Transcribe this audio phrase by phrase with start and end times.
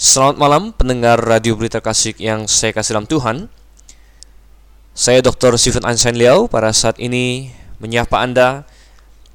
[0.00, 3.52] Selamat malam pendengar Radio Berita Kasih yang saya kasih dalam Tuhan.
[4.96, 5.60] Saya Dr.
[5.60, 6.48] Stephen Einstein Liao.
[6.48, 8.64] Pada saat ini menyapa Anda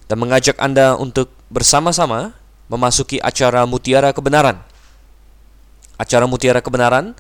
[0.10, 2.34] dan mengajak Anda untuk bersama-sama
[2.66, 4.58] memasuki acara Mutiara Kebenaran.
[6.02, 7.14] Acara Mutiara Kebenaran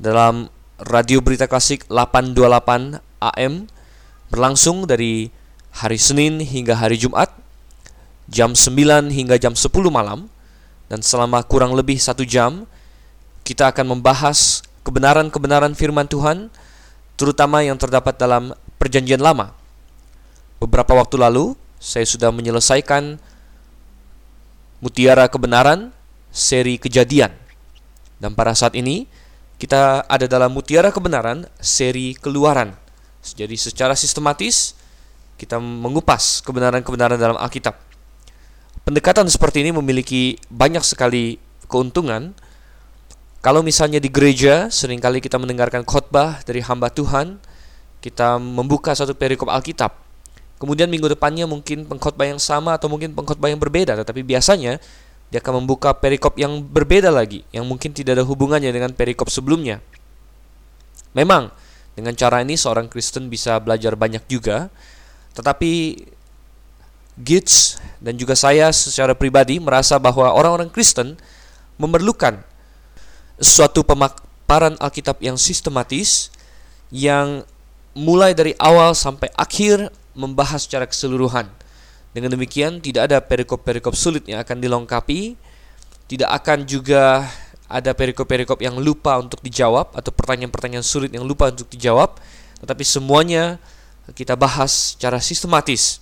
[0.00, 0.48] dalam
[0.80, 3.68] Radio Berita Klasik 828 AM
[4.32, 5.28] berlangsung dari
[5.84, 7.28] hari Senin hingga hari Jumat
[8.24, 10.32] jam 9 hingga jam 10 malam
[10.88, 12.64] dan selama kurang lebih satu jam
[13.44, 16.52] kita akan membahas kebenaran-kebenaran firman Tuhan
[17.16, 19.52] terutama yang terdapat dalam perjanjian lama.
[20.58, 23.20] Beberapa waktu lalu saya sudah menyelesaikan
[24.78, 25.90] Mutiara Kebenaran
[26.30, 27.34] seri kejadian.
[28.18, 29.06] Dan pada saat ini
[29.58, 32.74] kita ada dalam Mutiara Kebenaran seri keluaran.
[33.22, 34.78] Jadi secara sistematis
[35.38, 37.87] kita mengupas kebenaran-kebenaran dalam Alkitab.
[38.88, 41.36] Pendekatan seperti ini memiliki banyak sekali
[41.68, 42.32] keuntungan.
[43.44, 47.36] Kalau misalnya di gereja sering kali kita mendengarkan khotbah dari hamba Tuhan,
[48.00, 49.92] kita membuka satu perikop Alkitab.
[50.56, 54.80] Kemudian minggu depannya mungkin pengkhotbah yang sama atau mungkin pengkhotbah yang berbeda, tetapi biasanya
[55.28, 59.84] dia akan membuka perikop yang berbeda lagi, yang mungkin tidak ada hubungannya dengan perikop sebelumnya.
[61.12, 61.52] Memang
[61.92, 64.72] dengan cara ini seorang Kristen bisa belajar banyak juga,
[65.36, 65.92] tetapi
[67.18, 71.18] Gates dan juga saya secara pribadi merasa bahwa orang-orang Kristen
[71.74, 72.42] memerlukan
[73.38, 76.30] suatu pemaparan Alkitab yang sistematis
[76.94, 77.42] yang
[77.98, 81.50] mulai dari awal sampai akhir membahas secara keseluruhan.
[82.14, 85.38] Dengan demikian tidak ada perikop-perikop sulit yang akan dilengkapi,
[86.10, 87.26] tidak akan juga
[87.68, 92.16] ada perikop-perikop yang lupa untuk dijawab atau pertanyaan-pertanyaan sulit yang lupa untuk dijawab,
[92.64, 93.60] tetapi semuanya
[94.16, 96.00] kita bahas secara sistematis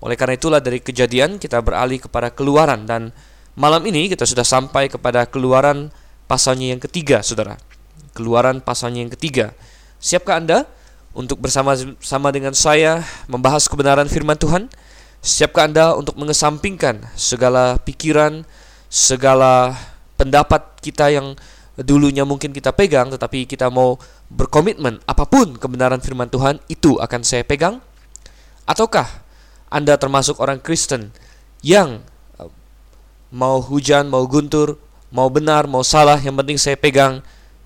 [0.00, 3.12] oleh karena itulah dari kejadian kita beralih kepada keluaran dan
[3.52, 5.92] malam ini kita sudah sampai kepada keluaran
[6.24, 7.60] pasalnya yang ketiga, saudara.
[8.16, 9.52] Keluaran pasalnya yang ketiga.
[10.00, 10.64] Siapkah Anda
[11.12, 14.72] untuk bersama-sama dengan saya membahas kebenaran firman Tuhan?
[15.20, 18.48] Siapkah Anda untuk mengesampingkan segala pikiran,
[18.88, 19.76] segala
[20.16, 21.36] pendapat kita yang
[21.76, 23.96] dulunya mungkin kita pegang tetapi kita mau
[24.28, 27.84] berkomitmen apa pun kebenaran firman Tuhan itu akan saya pegang?
[28.64, 29.29] Ataukah
[29.70, 31.14] anda termasuk orang Kristen
[31.62, 32.02] yang
[32.36, 32.50] uh,
[33.30, 34.76] mau hujan, mau guntur,
[35.14, 37.22] mau benar, mau salah, yang penting saya pegang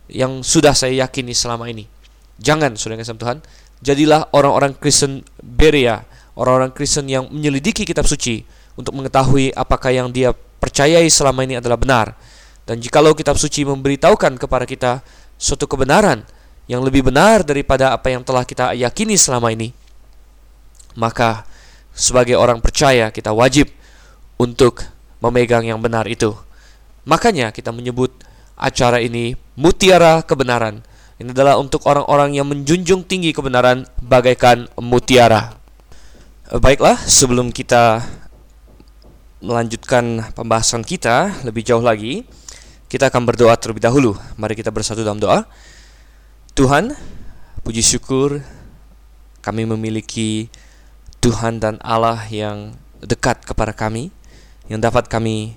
[0.07, 1.89] yang sudah saya yakini selama ini.
[2.37, 3.41] Jangan, sudah kasih Tuhan,
[3.81, 6.05] jadilah orang-orang Kristen Berea,
[6.37, 8.45] orang-orang Kristen yang menyelidiki kitab suci
[8.77, 12.07] untuk mengetahui apakah yang dia percayai selama ini adalah benar.
[12.65, 14.93] Dan jikalau kitab suci memberitahukan kepada kita
[15.37, 16.25] suatu kebenaran
[16.65, 19.77] yang lebih benar daripada apa yang telah kita yakini selama ini,
[20.97, 21.45] maka
[21.95, 23.71] sebagai orang percaya kita wajib
[24.37, 24.83] untuk
[25.23, 26.35] memegang yang benar itu.
[27.07, 28.13] Makanya kita menyebut
[28.59, 30.83] acara ini mutiara kebenaran.
[31.15, 35.55] Ini adalah untuk orang-orang yang menjunjung tinggi kebenaran bagaikan mutiara.
[36.51, 38.03] Baiklah, sebelum kita
[39.39, 42.27] melanjutkan pembahasan kita lebih jauh lagi,
[42.91, 44.13] kita akan berdoa terlebih dahulu.
[44.37, 45.47] Mari kita bersatu dalam doa.
[46.59, 46.95] Tuhan,
[47.63, 48.43] puji syukur
[49.45, 50.49] kami memiliki
[51.25, 54.13] Tuhan dan Allah yang dekat kepada kami,
[54.69, 55.57] yang dapat kami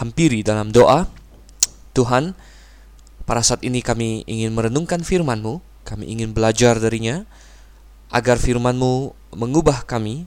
[0.00, 1.04] hampiri dalam doa.
[1.92, 2.32] Tuhan,
[3.28, 7.28] pada saat ini kami ingin merenungkan firman-Mu, kami ingin belajar darinya,
[8.08, 10.24] agar firman-Mu mengubah kami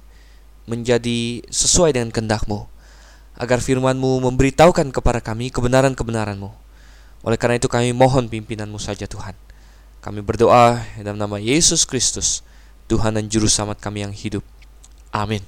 [0.69, 2.69] menjadi sesuai dengan kehendak-Mu,
[3.41, 6.53] agar firman-Mu memberitahukan kepada kami kebenaran-kebenaran-Mu.
[7.25, 9.33] Oleh karena itu kami mohon pimpinan-Mu saja Tuhan.
[9.97, 12.45] Kami berdoa dalam nama Yesus Kristus,
[12.93, 14.45] Tuhan dan Juru Selamat kami yang hidup.
[15.09, 15.41] Amin.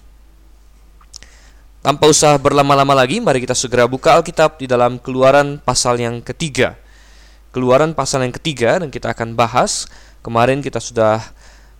[1.85, 6.73] Tanpa usah berlama-lama lagi, mari kita segera buka Alkitab di dalam keluaran pasal yang ketiga.
[7.53, 9.85] Keluaran pasal yang ketiga dan kita akan bahas.
[10.25, 11.21] Kemarin kita sudah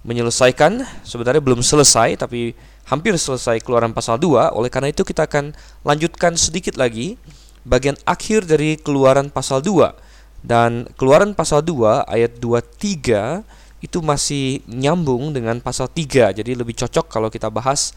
[0.05, 2.53] menyelesaikan, sebenarnya belum selesai tapi
[2.85, 4.53] hampir selesai keluaran pasal 2.
[4.53, 7.17] Oleh karena itu kita akan lanjutkan sedikit lagi
[7.65, 10.45] bagian akhir dari keluaran pasal 2.
[10.45, 16.33] Dan keluaran pasal 2 ayat 23 itu masih nyambung dengan pasal 3.
[16.33, 17.93] Jadi lebih cocok kalau kita bahas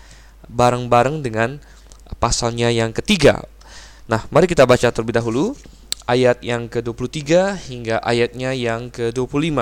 [0.52, 1.56] bareng-bareng dengan
[2.20, 3.40] pasalnya yang ketiga.
[4.05, 5.56] Nah, mari kita baca terlebih dahulu
[6.05, 9.56] ayat yang ke-23 hingga ayatnya yang ke-25.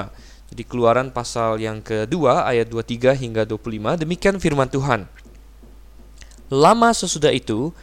[0.46, 5.11] Jadi keluaran pasal yang kedua ayat 23 hingga 25 demikian firman Tuhan.
[6.46, 7.75] Lama sesudah itu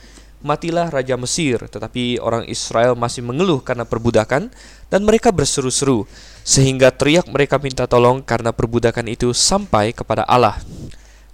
[0.44, 4.52] matilah raja Mesir, tetapi orang Israel masih mengeluh karena perbudakan
[4.92, 6.04] dan mereka berseru-seru
[6.44, 10.60] sehingga teriak mereka minta tolong karena perbudakan itu sampai kepada Allah.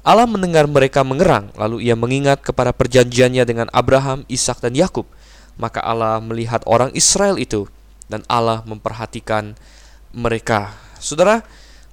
[0.06, 5.10] Allah mendengar mereka mengerang, lalu ia mengingat kepada perjanjiannya dengan Abraham, Ishak dan Yakub.
[5.60, 7.68] maka Allah melihat orang Israel itu
[8.08, 9.60] dan Allah memperhatikan
[10.16, 10.72] mereka.
[11.04, 11.44] Saudara,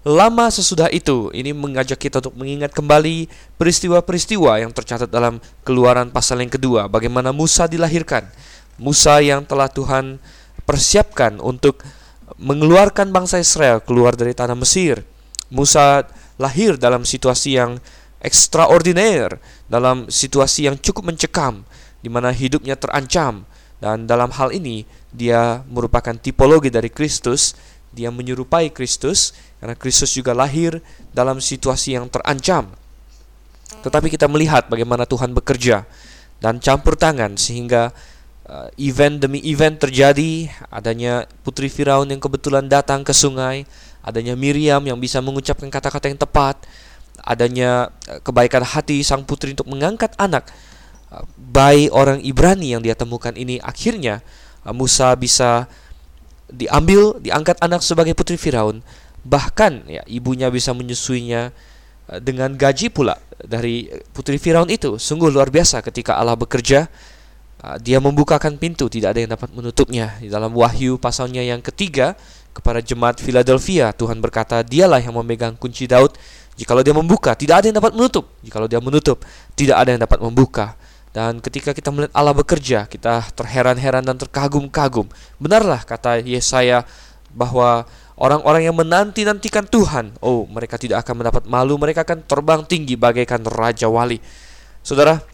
[0.06, 3.26] lama sesudah itu ini mengajak kita untuk mengingat kembali
[3.58, 8.22] peristiwa-peristiwa yang tercatat dalam Keluaran pasal yang kedua, bagaimana Musa dilahirkan.
[8.78, 10.22] Musa yang telah Tuhan
[10.62, 11.82] persiapkan untuk
[12.38, 15.02] mengeluarkan bangsa Israel keluar dari tanah Mesir.
[15.50, 16.06] Musa
[16.38, 17.82] lahir dalam situasi yang
[18.22, 21.66] extraordinaire, dalam situasi yang cukup mencekam,
[21.98, 23.42] di mana hidupnya terancam.
[23.76, 27.58] Dan dalam hal ini, dia merupakan tipologi dari Kristus.
[27.96, 30.84] Dia menyerupai Kristus, karena Kristus juga lahir
[31.16, 32.68] dalam situasi yang terancam.
[33.80, 35.88] Tetapi kita melihat bagaimana Tuhan bekerja
[36.44, 37.88] dan campur tangan sehingga
[38.44, 43.64] uh, event demi event terjadi, adanya putri Firaun yang kebetulan datang ke sungai,
[44.04, 46.60] adanya Miriam yang bisa mengucapkan kata-kata yang tepat,
[47.24, 50.52] adanya uh, kebaikan hati sang putri untuk mengangkat anak
[51.08, 54.20] uh, bayi orang Ibrani yang dia temukan ini akhirnya
[54.74, 55.70] Musa bisa
[56.50, 58.80] diambil diangkat anak sebagai putri Firaun
[59.26, 61.50] bahkan ya ibunya bisa menyusuinya
[62.22, 66.86] dengan gaji pula dari putri Firaun itu sungguh luar biasa ketika Allah bekerja
[67.66, 70.14] Ah, dia membukakan pintu, tidak ada yang dapat menutupnya.
[70.20, 72.12] Di dalam Wahyu pasalnya yang ketiga,
[72.52, 76.12] kepada jemaat Philadelphia, Tuhan berkata, dialah yang memegang kunci Daud.
[76.56, 78.28] Jikalau dia membuka, tidak ada yang dapat menutup.
[78.44, 79.18] Jikalau dia menutup,
[79.56, 80.78] tidak ada yang dapat membuka.
[81.16, 85.08] Dan ketika kita melihat Allah bekerja, kita terheran-heran dan terkagum-kagum.
[85.40, 86.84] Benarlah kata Yesaya
[87.32, 87.88] bahwa
[88.20, 93.40] orang-orang yang menanti-nantikan Tuhan, oh mereka tidak akan mendapat malu, mereka akan terbang tinggi bagaikan
[93.48, 94.20] Raja Wali.
[94.84, 95.24] Saudara,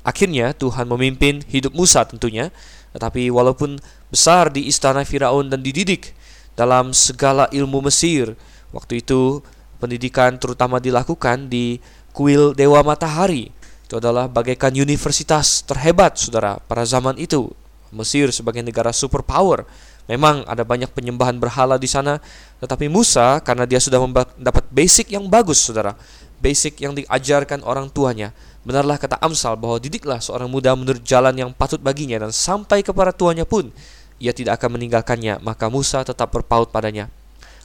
[0.00, 2.48] Akhirnya Tuhan memimpin hidup Musa tentunya,
[2.96, 3.76] tetapi walaupun
[4.08, 6.16] besar di istana Firaun dan dididik
[6.56, 8.32] dalam segala ilmu Mesir,
[8.72, 9.44] waktu itu
[9.76, 11.84] pendidikan terutama dilakukan di
[12.16, 13.52] kuil Dewa Matahari.
[13.90, 17.50] Itu adalah bagaikan universitas terhebat, saudara, pada zaman itu.
[17.90, 19.66] Mesir sebagai negara superpower.
[20.06, 22.22] Memang ada banyak penyembahan berhala di sana,
[22.62, 25.98] tetapi Musa karena dia sudah mendapat basic yang bagus, saudara.
[26.38, 31.50] Basic yang diajarkan orang tuanya Benarlah kata Amsal bahwa didiklah seorang muda menurut jalan yang
[31.50, 33.72] patut baginya dan sampai kepada tuanya pun
[34.20, 37.08] ia tidak akan meninggalkannya, maka Musa tetap berpaut padanya.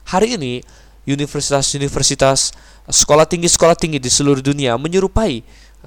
[0.08, 0.64] Hari ini,
[1.04, 2.56] universitas-universitas,
[2.88, 5.44] sekolah tinggi-sekolah tinggi di seluruh dunia menyerupai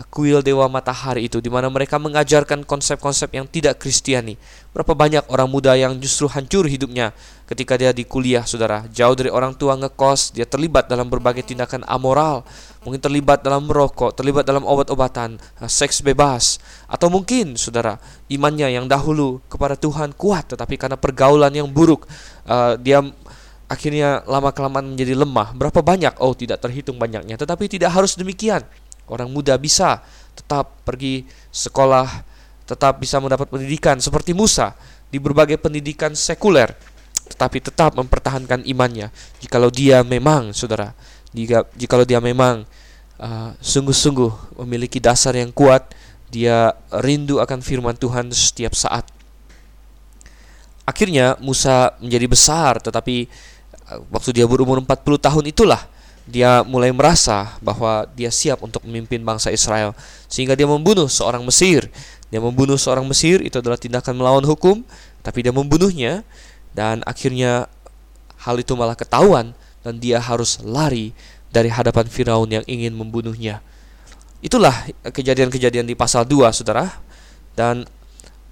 [0.07, 4.39] kuil dewa matahari itu di mana mereka mengajarkan konsep-konsep yang tidak kristiani.
[4.71, 7.11] Berapa banyak orang muda yang justru hancur hidupnya
[7.49, 8.87] ketika dia di kuliah, Saudara.
[8.93, 12.45] Jauh dari orang tua ngekos, dia terlibat dalam berbagai tindakan amoral,
[12.85, 17.99] mungkin terlibat dalam merokok, terlibat dalam obat-obatan, eh, seks bebas, atau mungkin Saudara,
[18.31, 22.07] imannya yang dahulu kepada Tuhan kuat tetapi karena pergaulan yang buruk,
[22.47, 23.03] uh, dia
[23.69, 25.53] akhirnya lama kelamaan menjadi lemah.
[25.53, 26.17] Berapa banyak?
[26.17, 27.37] Oh, tidak terhitung banyaknya.
[27.37, 28.65] Tetapi tidak harus demikian.
[29.09, 29.99] Orang muda bisa
[30.37, 32.07] tetap pergi sekolah,
[32.63, 34.77] tetap bisa mendapat pendidikan seperti Musa
[35.09, 36.71] di berbagai pendidikan sekuler,
[37.33, 39.09] tetapi tetap mempertahankan imannya.
[39.41, 40.93] Jikalau dia memang, saudara,
[41.33, 42.63] jika jikalau dia memang
[43.17, 45.91] uh, sungguh-sungguh uh, memiliki dasar yang kuat,
[46.29, 49.05] dia rindu akan firman Tuhan setiap saat.
[50.85, 53.29] Akhirnya Musa menjadi besar, tetapi
[53.93, 55.98] uh, waktu dia berumur 40 tahun itulah
[56.29, 59.97] dia mulai merasa bahwa dia siap untuk memimpin bangsa Israel
[60.29, 61.89] sehingga dia membunuh seorang Mesir.
[62.29, 64.85] Dia membunuh seorang Mesir itu adalah tindakan melawan hukum,
[65.25, 66.21] tapi dia membunuhnya
[66.77, 67.65] dan akhirnya
[68.37, 71.17] hal itu malah ketahuan dan dia harus lari
[71.49, 73.65] dari hadapan Firaun yang ingin membunuhnya.
[74.39, 74.71] Itulah
[75.03, 76.87] kejadian-kejadian di pasal 2, Saudara.
[77.57, 77.83] Dan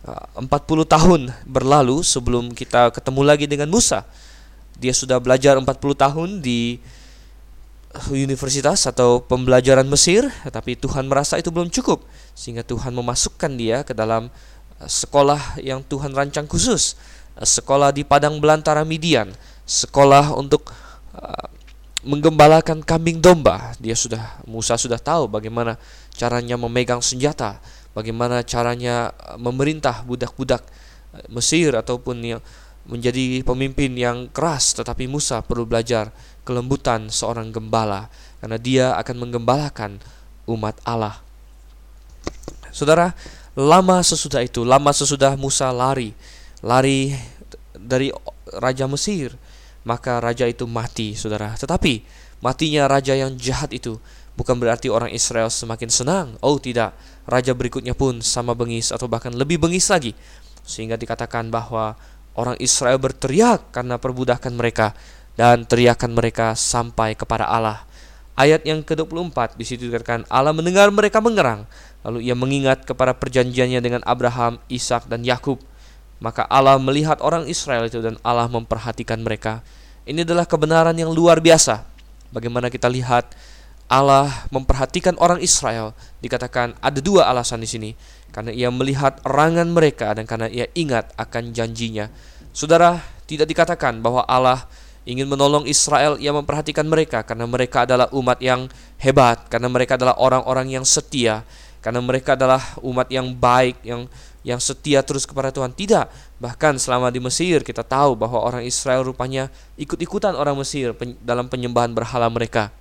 [0.04, 4.04] 40 uh, tahun berlalu sebelum kita ketemu lagi dengan Musa.
[4.76, 5.64] Dia sudah belajar 40
[5.96, 6.82] tahun di
[8.12, 12.04] universitas atau pembelajaran Mesir, tetapi Tuhan merasa itu belum cukup,
[12.36, 14.30] sehingga Tuhan memasukkan dia ke dalam
[14.80, 17.00] eh, sekolah yang Tuhan rancang khusus,
[17.40, 19.32] eh, sekolah di padang belantara Midian,
[19.68, 20.72] sekolah untuk
[21.12, 21.48] uh,
[22.08, 23.76] menggembalakan kambing domba.
[23.84, 25.76] Dia sudah Musa sudah tahu bagaimana
[26.16, 27.60] caranya memegang senjata,
[27.92, 30.64] bagaimana caranya memerintah budak-budak
[31.28, 32.42] Mesir ataupun yang
[32.88, 36.16] menjadi pemimpin yang keras, tetapi Musa perlu belajar
[36.48, 38.08] kelembutan seorang gembala
[38.40, 40.00] karena dia akan menggembalakan
[40.48, 41.20] umat Allah.
[42.72, 43.12] Saudara,
[43.60, 46.16] lama sesudah itu, lama sesudah Musa lari,
[46.64, 47.12] lari
[47.76, 48.14] dari
[48.56, 49.36] raja Mesir,
[49.84, 51.52] maka raja itu mati, Saudara.
[51.60, 52.06] Tetapi
[52.40, 54.00] matinya raja yang jahat itu
[54.38, 56.28] bukan berarti orang Israel semakin senang.
[56.40, 56.94] Oh, tidak.
[57.28, 60.14] Raja berikutnya pun sama bengis atau bahkan lebih bengis lagi.
[60.64, 61.98] Sehingga dikatakan bahwa
[62.38, 64.94] orang Israel berteriak karena perbudakan mereka
[65.40, 67.86] dan teriakan mereka sampai kepada Allah.
[68.38, 71.66] Ayat yang ke-24 di situ dikatakan Allah mendengar mereka mengerang
[72.08, 75.60] Lalu ia mengingat kepada perjanjiannya dengan Abraham, Ishak dan Yakub.
[76.24, 79.60] Maka Allah melihat orang Israel itu dan Allah memperhatikan mereka.
[80.08, 81.84] Ini adalah kebenaran yang luar biasa.
[82.32, 83.36] Bagaimana kita lihat
[83.92, 85.92] Allah memperhatikan orang Israel.
[86.24, 87.92] Dikatakan ada dua alasan di sini.
[88.32, 92.08] Karena ia melihat erangan mereka dan karena ia ingat akan janjinya.
[92.56, 94.64] Saudara, tidak dikatakan bahwa Allah
[95.08, 98.68] ingin menolong Israel, ia memperhatikan mereka karena mereka adalah umat yang
[99.00, 101.48] hebat, karena mereka adalah orang-orang yang setia,
[101.80, 104.12] karena mereka adalah umat yang baik, yang
[104.44, 105.72] yang setia terus kepada Tuhan.
[105.72, 109.48] Tidak, bahkan selama di Mesir kita tahu bahwa orang Israel rupanya
[109.80, 110.92] ikut-ikutan orang Mesir
[111.24, 112.72] dalam penyembahan berhala mereka.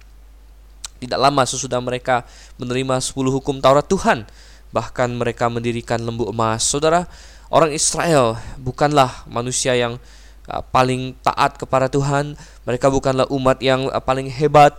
[0.99, 2.27] Tidak lama sesudah mereka
[2.59, 4.27] menerima 10 hukum Taurat Tuhan,
[4.75, 6.63] bahkan mereka mendirikan lembu emas.
[6.67, 7.11] Saudara,
[7.51, 9.99] orang Israel bukanlah manusia yang
[10.47, 14.79] paling taat kepada Tuhan, mereka bukanlah umat yang uh, paling hebat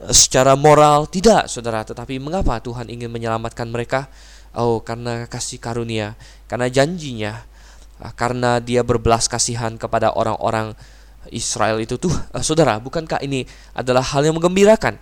[0.00, 4.08] uh, secara moral, tidak, Saudara, tetapi mengapa Tuhan ingin menyelamatkan mereka?
[4.52, 6.12] Oh, karena kasih karunia,
[6.44, 7.40] karena janjinya,
[8.20, 10.76] karena dia berbelas kasihan kepada orang-orang
[11.32, 14.98] Israel itu tuh, uh, saudara, bukankah ini adalah hal yang menggembirakan?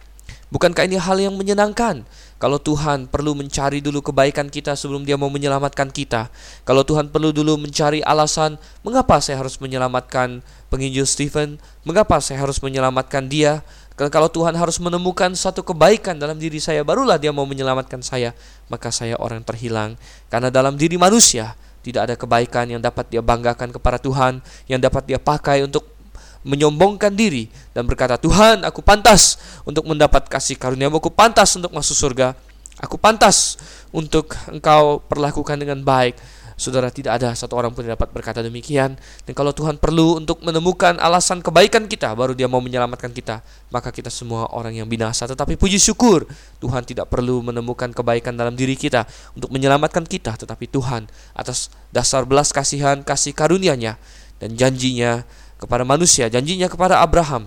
[0.51, 2.03] Bukankah ini hal yang menyenangkan?
[2.41, 6.33] Kalau Tuhan perlu mencari dulu kebaikan kita sebelum Dia mau menyelamatkan kita.
[6.65, 10.41] Kalau Tuhan perlu dulu mencari alasan, mengapa saya harus menyelamatkan
[10.73, 11.61] penginjil Stephen?
[11.85, 13.61] Mengapa saya harus menyelamatkan dia?
[13.93, 18.33] Kalau Tuhan harus menemukan satu kebaikan dalam diri saya, barulah Dia mau menyelamatkan saya,
[18.73, 20.01] maka saya orang terhilang.
[20.33, 21.53] Karena dalam diri manusia
[21.85, 26.00] tidak ada kebaikan yang dapat dia banggakan kepada Tuhan, yang dapat dia pakai untuk
[26.43, 29.37] menyombongkan diri dan berkata, "Tuhan, aku pantas
[29.69, 32.33] untuk mendapat kasih karunia, aku pantas untuk masuk surga.
[32.81, 33.61] Aku pantas
[33.93, 36.17] untuk Engkau perlakukan dengan baik."
[36.61, 38.93] Saudara, tidak ada satu orang pun yang dapat berkata demikian.
[39.25, 43.41] Dan kalau Tuhan perlu untuk menemukan alasan kebaikan kita, baru Dia mau menyelamatkan kita,
[43.73, 45.25] maka kita semua orang yang binasa.
[45.25, 46.29] Tetapi puji syukur,
[46.61, 52.29] Tuhan tidak perlu menemukan kebaikan dalam diri kita untuk menyelamatkan kita, tetapi Tuhan atas dasar
[52.29, 53.97] belas kasihan, kasih karunia-Nya
[54.37, 55.25] dan janjinya
[55.61, 57.45] kepada manusia, janjinya kepada Abraham,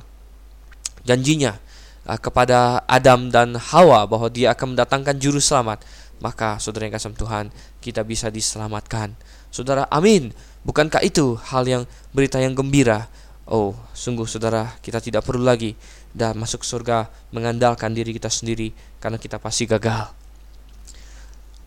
[1.01, 1.57] janjinya
[2.05, 5.81] uh, kepada Adam dan Hawa bahwa Dia akan mendatangkan juru selamat
[6.23, 7.51] maka saudara yang kasih Tuhan,
[7.83, 9.11] kita bisa diselamatkan.
[9.51, 10.31] Saudara, amin.
[10.63, 11.83] Bukankah itu hal yang
[12.15, 13.11] berita yang gembira?
[13.43, 15.75] Oh, sungguh saudara, kita tidak perlu lagi
[16.15, 18.71] dan masuk surga mengandalkan diri kita sendiri
[19.03, 20.15] karena kita pasti gagal.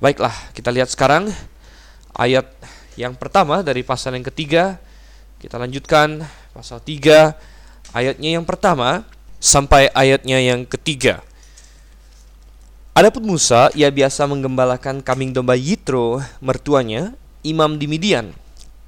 [0.00, 1.28] Baiklah, kita lihat sekarang
[2.16, 2.48] ayat
[2.96, 4.80] yang pertama dari pasal yang ketiga.
[5.46, 7.30] Kita lanjutkan pasal 3
[7.94, 9.06] ayatnya yang pertama
[9.38, 11.22] sampai ayatnya yang ketiga.
[12.90, 17.14] Adapun Musa, ia biasa menggembalakan kambing domba Yitro, mertuanya,
[17.46, 18.34] imam di Midian.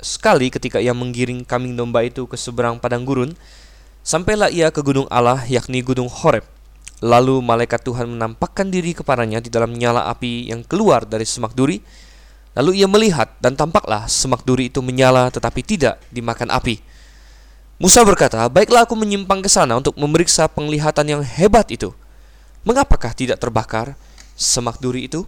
[0.03, 3.39] Sekali ketika ia menggiring kambing domba itu ke seberang padang gurun,
[4.03, 6.43] sampailah ia ke gunung Allah, yakni gunung Horeb.
[6.99, 11.79] Lalu malaikat Tuhan menampakkan diri kepadanya di dalam nyala api yang keluar dari semak duri.
[12.59, 16.83] Lalu ia melihat dan tampaklah semak duri itu menyala tetapi tidak dimakan api.
[17.79, 21.95] Musa berkata, "Baiklah aku menyimpang ke sana untuk memeriksa penglihatan yang hebat itu."
[22.67, 23.95] Mengapakah tidak terbakar
[24.35, 25.23] semak duri itu?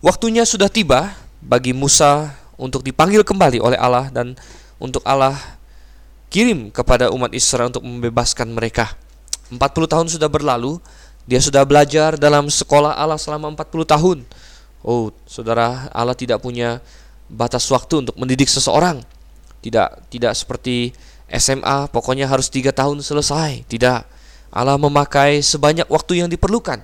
[0.00, 1.12] Waktunya sudah tiba
[1.44, 4.40] bagi Musa untuk dipanggil kembali oleh Allah dan
[4.80, 5.36] untuk Allah
[6.32, 8.96] kirim kepada umat Israel untuk membebaskan mereka.
[9.52, 10.80] 40 tahun sudah berlalu,
[11.28, 14.18] dia sudah belajar dalam sekolah Allah selama 40 tahun.
[14.86, 16.78] Oh, saudara, Allah tidak punya
[17.28, 19.02] batas waktu untuk mendidik seseorang.
[19.58, 20.94] Tidak tidak seperti
[21.28, 23.66] SMA, pokoknya harus tiga tahun selesai.
[23.66, 24.00] Tidak.
[24.48, 26.80] Allah memakai sebanyak waktu yang diperlukan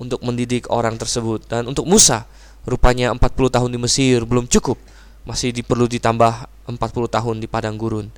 [0.00, 2.26] untuk mendidik orang tersebut dan untuk Musa
[2.64, 4.80] rupanya 40 tahun di Mesir belum cukup
[5.28, 6.76] masih diperlu ditambah 40
[7.12, 8.10] tahun di padang gurun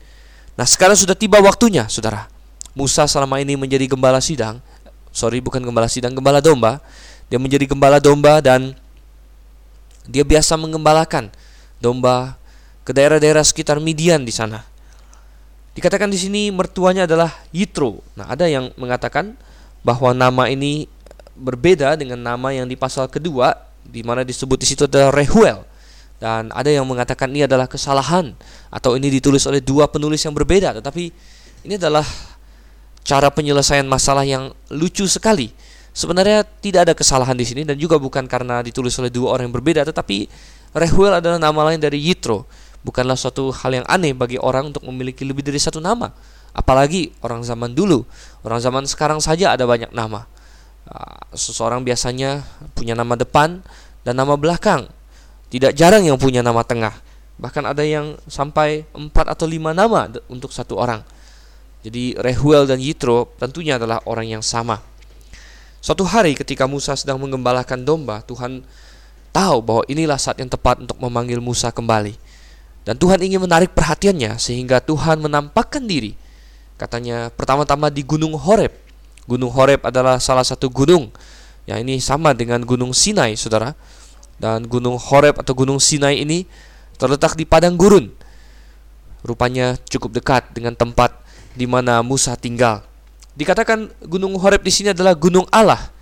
[0.56, 2.30] nah sekarang sudah tiba waktunya saudara
[2.72, 4.62] Musa selama ini menjadi gembala sidang
[5.12, 6.80] sorry bukan gembala sidang gembala domba
[7.28, 8.72] dia menjadi gembala domba dan
[10.06, 11.28] dia biasa mengembalakan
[11.82, 12.38] domba
[12.86, 14.62] ke daerah-daerah sekitar Midian di sana
[15.76, 18.00] Dikatakan di sini mertuanya adalah Yitro.
[18.16, 19.36] Nah, ada yang mengatakan
[19.84, 20.88] bahwa nama ini
[21.36, 23.52] berbeda dengan nama yang di pasal kedua
[23.84, 25.68] di mana disebut di situ adalah Rehuel.
[26.16, 28.32] Dan ada yang mengatakan ini adalah kesalahan
[28.72, 31.12] atau ini ditulis oleh dua penulis yang berbeda, tetapi
[31.68, 32.08] ini adalah
[33.04, 35.52] cara penyelesaian masalah yang lucu sekali.
[35.96, 39.56] Sebenarnya tidak ada kesalahan di sini dan juga bukan karena ditulis oleh dua orang yang
[39.56, 40.28] berbeda, tetapi
[40.76, 42.44] Rehuel adalah nama lain dari Yitro
[42.86, 46.14] bukanlah suatu hal yang aneh bagi orang untuk memiliki lebih dari satu nama.
[46.54, 48.06] Apalagi orang zaman dulu,
[48.46, 50.24] orang zaman sekarang saja ada banyak nama.
[50.86, 52.46] Ah, seseorang biasanya
[52.78, 53.58] punya nama depan
[54.06, 54.86] dan nama belakang.
[55.50, 56.94] Tidak jarang yang punya nama tengah.
[57.36, 61.02] Bahkan ada yang sampai empat atau lima nama untuk satu orang.
[61.84, 64.80] Jadi Rehuel dan Yitro tentunya adalah orang yang sama.
[65.80, 68.66] Suatu hari ketika Musa sedang mengembalakan domba, Tuhan
[69.30, 72.16] tahu bahwa inilah saat yang tepat untuk memanggil Musa kembali.
[72.86, 76.14] Dan Tuhan ingin menarik perhatiannya sehingga Tuhan menampakkan diri.
[76.78, 78.70] Katanya pertama-tama di Gunung Horeb.
[79.26, 81.10] Gunung Horeb adalah salah satu gunung.
[81.66, 83.74] Ya ini sama dengan Gunung Sinai, Saudara.
[84.38, 86.46] Dan Gunung Horeb atau Gunung Sinai ini
[86.94, 88.12] terletak di padang gurun.
[89.26, 91.10] Rupanya cukup dekat dengan tempat
[91.58, 92.86] di mana Musa tinggal.
[93.36, 95.92] Dikatakan Gunung Horeb di sini adalah Gunung Allah.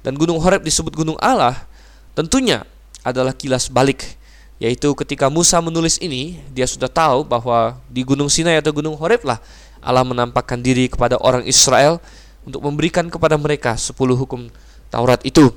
[0.00, 1.68] Dan Gunung Horeb disebut Gunung Allah
[2.16, 2.64] tentunya
[3.06, 4.18] adalah kilas balik
[4.58, 9.22] yaitu ketika Musa menulis ini dia sudah tahu bahwa di Gunung Sinai atau Gunung Horeb
[9.22, 9.38] lah
[9.78, 12.02] Allah menampakkan diri kepada orang Israel
[12.42, 14.50] untuk memberikan kepada mereka 10 hukum
[14.90, 15.52] Taurat itu.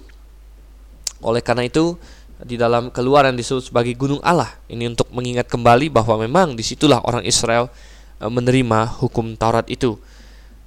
[1.23, 1.97] Oleh karena itu
[2.41, 6.97] di dalam keluaran disebut sebagai gunung Allah ini untuk mengingat kembali bahwa memang di situlah
[7.05, 7.69] orang Israel
[8.17, 9.97] e, menerima hukum Taurat itu.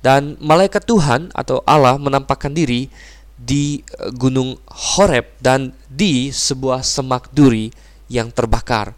[0.04, 2.92] Dan malaikat Tuhan atau Allah menampakkan diri
[3.40, 7.72] di eh, Gunung Horeb dan di sebuah semak duri
[8.12, 8.92] yang terbakar.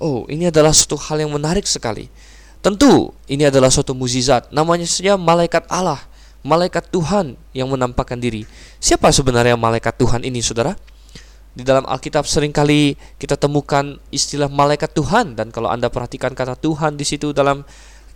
[0.00, 2.08] Oh, ini adalah suatu hal yang menarik sekali.
[2.64, 4.48] Tentu ini adalah suatu mukjizat.
[4.48, 6.00] Namanya saja malaikat Allah,
[6.40, 8.48] malaikat Tuhan yang menampakkan diri.
[8.80, 10.72] Siapa sebenarnya malaikat Tuhan ini, Saudara?
[11.58, 16.54] Di dalam Alkitab sering kali kita temukan istilah malaikat Tuhan dan kalau Anda perhatikan kata
[16.54, 17.66] Tuhan di situ dalam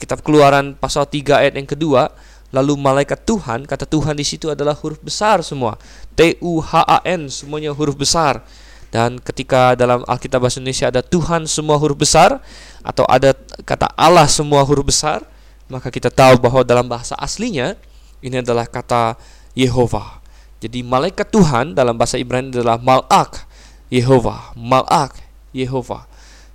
[0.03, 2.11] Kitab Keluaran pasal 3 ayat yang kedua,
[2.51, 5.79] lalu malaikat Tuhan, kata Tuhan di situ adalah huruf besar semua.
[6.19, 8.43] T U H A N semuanya huruf besar.
[8.91, 12.43] Dan ketika dalam Alkitab bahasa Indonesia ada Tuhan semua huruf besar
[12.83, 13.33] atau ada
[13.65, 15.23] kata Allah semua huruf besar,
[15.71, 17.79] maka kita tahu bahwa dalam bahasa aslinya
[18.21, 19.17] ini adalah kata
[19.57, 20.21] Yehova.
[20.61, 23.49] Jadi malaikat Tuhan dalam bahasa Ibrani adalah malak
[23.89, 25.17] Yehova, malak
[25.57, 26.05] Yehova.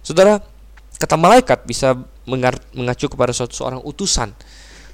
[0.06, 0.38] Saudara,
[1.02, 1.98] kata malaikat bisa
[2.28, 4.36] mengacu kepada suatu seorang utusan.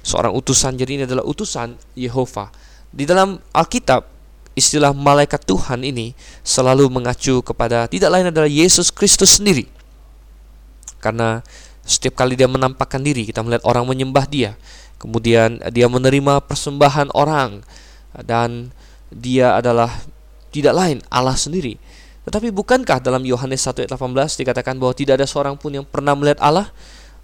[0.04, 2.54] Seorang utusan jadi ini adalah utusan Yehova.
[2.94, 4.06] Di dalam Alkitab
[4.54, 6.14] istilah malaikat Tuhan ini
[6.46, 9.66] selalu mengacu kepada tidak lain adalah Yesus Kristus sendiri.
[11.02, 11.42] Karena
[11.84, 14.56] setiap kali dia menampakkan diri, kita melihat orang menyembah dia.
[14.96, 17.60] Kemudian dia menerima persembahan orang
[18.24, 18.72] dan
[19.12, 19.90] dia adalah
[20.48, 21.76] tidak lain Allah sendiri.
[22.24, 26.16] Tetapi bukankah dalam Yohanes 1 ayat 18 dikatakan bahwa tidak ada seorang pun yang pernah
[26.16, 26.72] melihat Allah?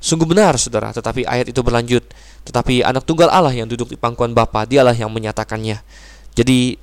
[0.00, 0.90] Sungguh benar, saudara.
[0.96, 2.02] Tetapi ayat itu berlanjut.
[2.48, 5.84] Tetapi anak tunggal Allah yang duduk di pangkuan Bapa, dialah yang menyatakannya.
[6.32, 6.80] Jadi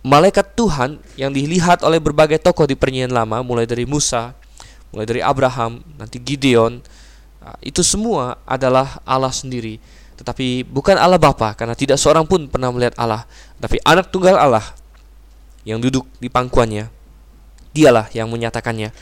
[0.00, 4.32] malaikat Tuhan yang dilihat oleh berbagai tokoh di Perjanjian Lama, mulai dari Musa,
[4.88, 6.80] mulai dari Abraham, nanti Gideon,
[7.44, 9.76] ah, itu semua adalah Allah sendiri.
[10.16, 13.28] Tetapi bukan Allah Bapa, karena tidak seorang pun pernah melihat Allah.
[13.60, 14.64] Tapi anak tunggal Allah
[15.68, 16.88] yang duduk di pangkuannya,
[17.74, 18.94] dialah yang menyatakannya.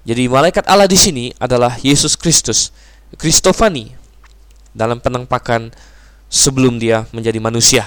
[0.00, 2.72] Jadi malaikat Allah di sini adalah Yesus Kristus,
[3.20, 3.92] Kristofani
[4.72, 5.68] dalam penampakan
[6.32, 7.84] sebelum dia menjadi manusia.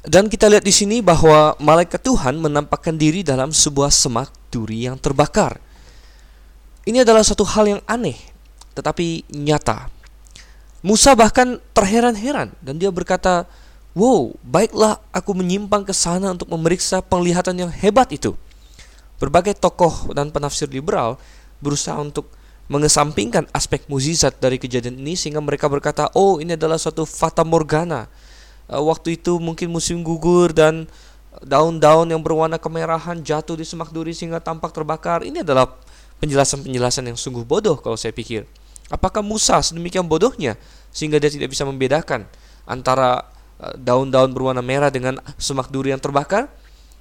[0.00, 4.96] Dan kita lihat di sini bahwa malaikat Tuhan menampakkan diri dalam sebuah semak duri yang
[4.96, 5.60] terbakar.
[6.88, 8.16] Ini adalah satu hal yang aneh,
[8.72, 9.92] tetapi nyata.
[10.80, 13.44] Musa bahkan terheran-heran dan dia berkata,
[13.92, 18.32] "Wow, baiklah aku menyimpang ke sana untuk memeriksa penglihatan yang hebat itu."
[19.20, 21.20] Berbagai tokoh dan penafsir liberal
[21.60, 22.32] berusaha untuk
[22.70, 28.06] mengesampingkan aspek mukjizat dari kejadian ini sehingga mereka berkata, "Oh, ini adalah suatu fata morgana."
[28.70, 30.86] Uh, waktu itu mungkin musim gugur dan
[31.42, 35.26] daun-daun yang berwarna kemerahan jatuh di semak duri sehingga tampak terbakar.
[35.26, 35.66] Ini adalah
[36.22, 38.46] penjelasan-penjelasan yang sungguh bodoh kalau saya pikir.
[38.86, 40.54] Apakah Musa sedemikian bodohnya
[40.94, 42.26] sehingga dia tidak bisa membedakan
[42.66, 43.26] antara
[43.58, 46.46] uh, daun-daun berwarna merah dengan semak duri yang terbakar?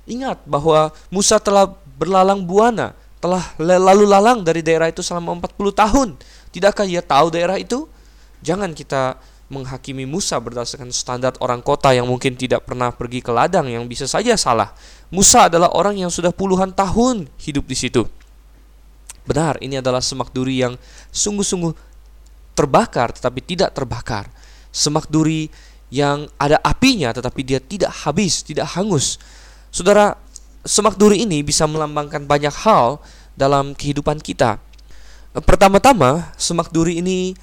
[0.09, 6.09] Ingat bahwa Musa telah berlalang buana, telah lalu lalang dari daerah itu selama 40 tahun.
[6.55, 7.85] Tidakkah ia tahu daerah itu?
[8.39, 9.19] Jangan kita
[9.51, 14.07] menghakimi Musa berdasarkan standar orang kota yang mungkin tidak pernah pergi ke ladang yang bisa
[14.07, 14.71] saja salah.
[15.11, 18.05] Musa adalah orang yang sudah puluhan tahun hidup di situ.
[19.25, 20.77] Benar, ini adalah semak duri yang
[21.11, 21.73] sungguh-sungguh
[22.53, 24.29] terbakar tetapi tidak terbakar.
[24.69, 25.49] Semak duri
[25.89, 29.17] yang ada apinya tetapi dia tidak habis, tidak hangus.
[29.73, 30.17] Saudara,
[30.63, 32.99] semak duri ini bisa melambangkan banyak hal
[33.35, 34.59] dalam kehidupan kita.
[35.45, 37.37] Pertama-tama, semak duri ini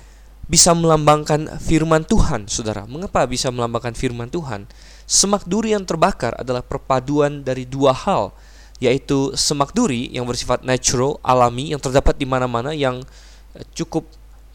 [0.46, 2.87] bisa melambangkan firman Tuhan, saudara.
[2.87, 4.66] Mengapa bisa melambangkan firman Tuhan?
[5.07, 8.35] Semak duri yang terbakar adalah perpaduan dari dua hal,
[8.83, 13.02] yaitu semak duri yang bersifat natural, alami, yang terdapat di mana-mana, yang
[13.72, 14.05] cukup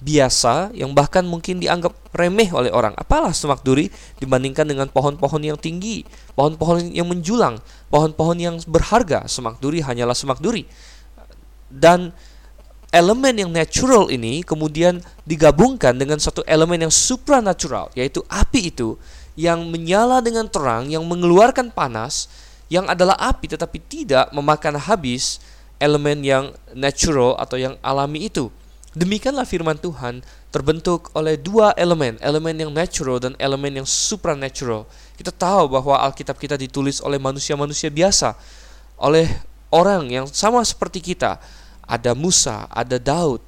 [0.01, 2.97] biasa yang bahkan mungkin dianggap remeh oleh orang.
[2.97, 3.87] Apalah semak duri
[4.17, 6.01] dibandingkan dengan pohon-pohon yang tinggi,
[6.33, 7.61] pohon-pohon yang menjulang,
[7.93, 9.29] pohon-pohon yang berharga.
[9.29, 10.65] Semak duri hanyalah semak duri.
[11.71, 12.11] Dan
[12.91, 18.97] elemen yang natural ini kemudian digabungkan dengan satu elemen yang supranatural, yaitu api itu
[19.39, 22.27] yang menyala dengan terang, yang mengeluarkan panas,
[22.67, 25.39] yang adalah api tetapi tidak memakan habis
[25.79, 28.51] elemen yang natural atau yang alami itu.
[28.91, 30.19] Demikianlah firman Tuhan
[30.51, 34.83] terbentuk oleh dua elemen, elemen yang natural dan elemen yang supernatural.
[35.15, 38.35] Kita tahu bahwa Alkitab kita ditulis oleh manusia-manusia biasa,
[38.99, 39.31] oleh
[39.71, 41.39] orang yang sama seperti kita.
[41.87, 43.39] Ada Musa, ada Daud,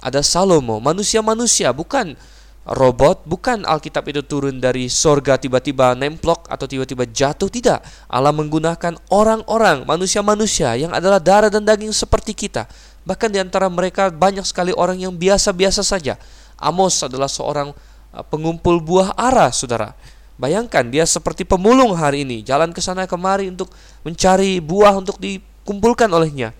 [0.00, 2.16] ada Salomo, manusia-manusia, bukan
[2.64, 7.84] robot, bukan Alkitab itu turun dari sorga tiba-tiba nemplok atau tiba-tiba jatuh, tidak.
[8.08, 12.64] Allah menggunakan orang-orang, manusia-manusia yang adalah darah dan daging seperti kita
[13.06, 16.18] Bahkan di antara mereka banyak sekali orang yang biasa-biasa saja.
[16.58, 17.70] Amos adalah seorang
[18.10, 19.94] uh, pengumpul buah ara, saudara.
[20.36, 23.70] Bayangkan dia seperti pemulung hari ini, jalan ke sana kemari untuk
[24.02, 26.50] mencari buah untuk dikumpulkan olehnya.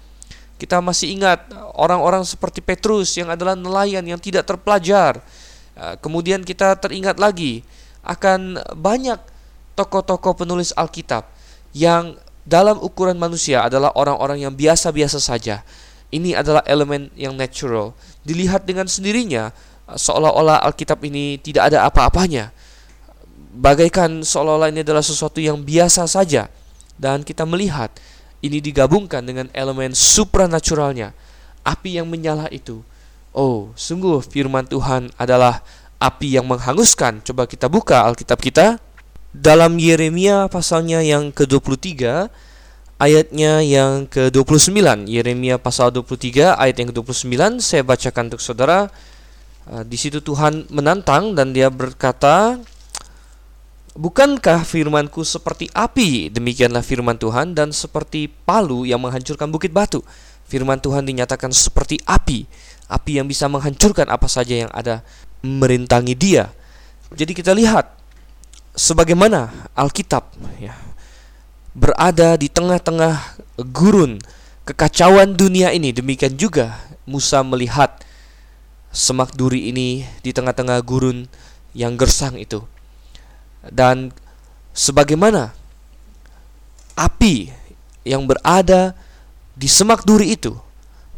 [0.57, 5.19] Kita masih ingat uh, orang-orang seperti Petrus yang adalah nelayan yang tidak terpelajar.
[5.75, 7.67] Uh, kemudian kita teringat lagi
[8.07, 9.19] akan banyak
[9.75, 11.27] tokoh-tokoh penulis Alkitab
[11.75, 12.15] yang
[12.47, 15.67] dalam ukuran manusia adalah orang-orang yang biasa-biasa saja
[16.15, 17.95] ini adalah elemen yang natural.
[18.23, 19.51] Dilihat dengan sendirinya,
[19.91, 22.51] seolah-olah Alkitab ini tidak ada apa-apanya.
[23.57, 26.51] Bagaikan seolah-olah ini adalah sesuatu yang biasa saja.
[26.97, 27.93] Dan kita melihat
[28.41, 31.13] ini digabungkan dengan elemen supranaturalnya.
[31.67, 32.87] Api yang menyala itu.
[33.37, 35.61] Oh, sungguh firman Tuhan adalah
[36.01, 37.21] api yang menghanguskan.
[37.27, 38.81] Coba kita buka Alkitab kita.
[39.37, 41.93] Dalam Yeremia pasalnya yang ke-23
[42.97, 48.89] ayatnya yang ke-29 Yeremia pasal 23 ayat yang ke-29 saya bacakan untuk saudara.
[49.67, 52.63] Uh, di situ Tuhan menantang dan dia berkata
[53.97, 56.29] Bukankah firmanku seperti api?
[56.29, 60.05] Demikianlah firman Tuhan dan seperti palu yang menghancurkan bukit batu.
[60.45, 62.45] Firman Tuhan dinyatakan seperti api.
[62.93, 65.01] Api yang bisa menghancurkan apa saja yang ada
[65.41, 66.53] merintangi dia.
[67.09, 67.89] Jadi kita lihat
[68.77, 70.29] sebagaimana Alkitab
[70.61, 70.77] ya
[71.77, 74.17] berada di tengah-tengah gurun
[74.65, 75.93] kekacauan dunia ini.
[75.93, 78.01] Demikian juga Musa melihat
[78.89, 81.29] semak duri ini di tengah-tengah gurun
[81.77, 82.65] yang gersang itu.
[83.69, 84.17] Dan
[84.73, 85.53] sebagaimana
[86.97, 87.53] api
[88.09, 88.97] yang berada
[89.53, 90.57] di semak duri itu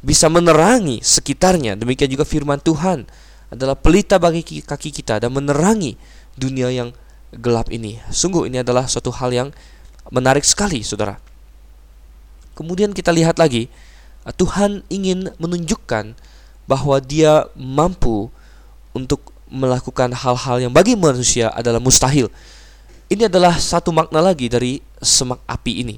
[0.02, 3.06] bisa menerangi sekitarnya, demikian juga firman Tuhan
[3.54, 5.94] adalah pelita bagi kaki kita dan menerangi
[6.34, 6.90] dunia yang
[7.30, 8.02] gelap ini.
[8.10, 9.48] Sungguh ini adalah suatu hal yang
[10.08, 11.20] menarik sekali, saudara.
[12.58, 13.70] Kemudian kita lihat lagi,
[14.26, 16.18] uh, Tuhan ingin menunjukkan
[16.68, 18.28] bahwa Dia mampu
[18.92, 22.28] untuk melakukan hal-hal yang bagi manusia adalah mustahil.
[23.08, 25.96] Ini adalah satu makna lagi dari semak api ini.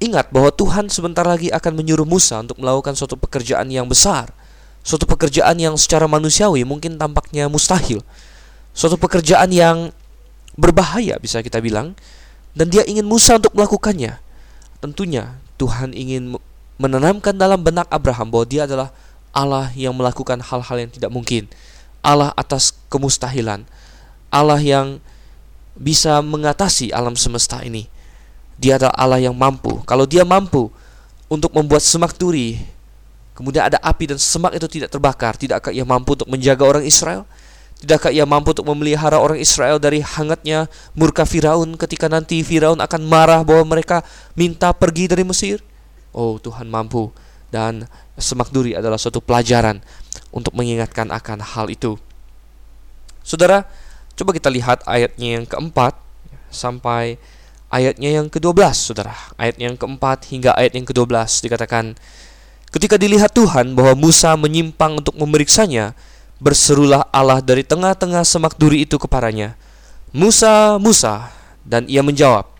[0.00, 4.32] Ingat bahwa Tuhan sebentar lagi akan menyuruh Musa untuk melakukan suatu pekerjaan yang besar,
[4.82, 8.00] suatu pekerjaan yang secara manusiawi mungkin tampaknya mustahil,
[8.72, 9.94] suatu pekerjaan yang
[10.56, 11.94] berbahaya, bisa kita bilang,
[12.52, 14.20] dan dia ingin Musa untuk melakukannya.
[14.82, 16.36] Tentunya Tuhan ingin
[16.76, 18.92] menanamkan dalam benak Abraham bahwa dia adalah
[19.32, 21.48] Allah yang melakukan hal-hal yang tidak mungkin.
[22.04, 23.64] Allah atas kemustahilan.
[24.28, 25.00] Allah yang
[25.78, 27.88] bisa mengatasi alam semesta ini.
[28.60, 29.80] Dia adalah Allah yang mampu.
[29.88, 30.68] Kalau dia mampu
[31.32, 32.60] untuk membuat semak duri,
[33.32, 37.24] kemudian ada api dan semak itu tidak terbakar, tidakkah ia mampu untuk menjaga orang Israel?
[37.82, 43.02] Tidakkah ia mampu untuk memelihara orang Israel dari hangatnya murka Firaun ketika nanti Firaun akan
[43.02, 44.06] marah bahwa mereka
[44.38, 45.58] minta pergi dari Mesir?
[46.14, 47.10] Oh, Tuhan mampu.
[47.50, 49.82] Dan semak duri adalah suatu pelajaran
[50.30, 51.98] untuk mengingatkan akan hal itu.
[53.26, 53.66] Saudara,
[54.14, 55.98] coba kita lihat ayatnya yang keempat
[56.54, 57.18] sampai
[57.66, 59.18] ayatnya yang ke-12, saudara.
[59.34, 61.98] Ayatnya yang keempat hingga ayat yang ke-12 dikatakan,
[62.72, 65.92] Ketika dilihat Tuhan bahwa Musa menyimpang untuk memeriksanya,
[66.42, 69.54] berserulah Allah dari tengah-tengah semak duri itu kepadanya,
[70.10, 71.30] Musa, Musa,
[71.62, 72.50] dan ia menjawab,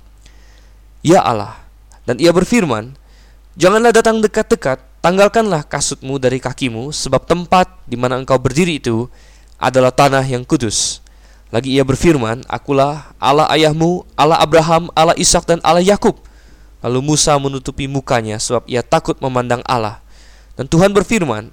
[1.02, 1.58] Ya Allah,
[2.06, 2.94] dan ia berfirman,
[3.58, 9.10] Janganlah datang dekat-dekat, tanggalkanlah kasutmu dari kakimu, sebab tempat di mana engkau berdiri itu
[9.60, 11.02] adalah tanah yang kudus.
[11.52, 16.16] Lagi ia berfirman, Akulah Allah ayahmu, Allah Abraham, Allah Ishak dan Allah Yakub.
[16.80, 20.00] Lalu Musa menutupi mukanya sebab ia takut memandang Allah.
[20.56, 21.52] Dan Tuhan berfirman,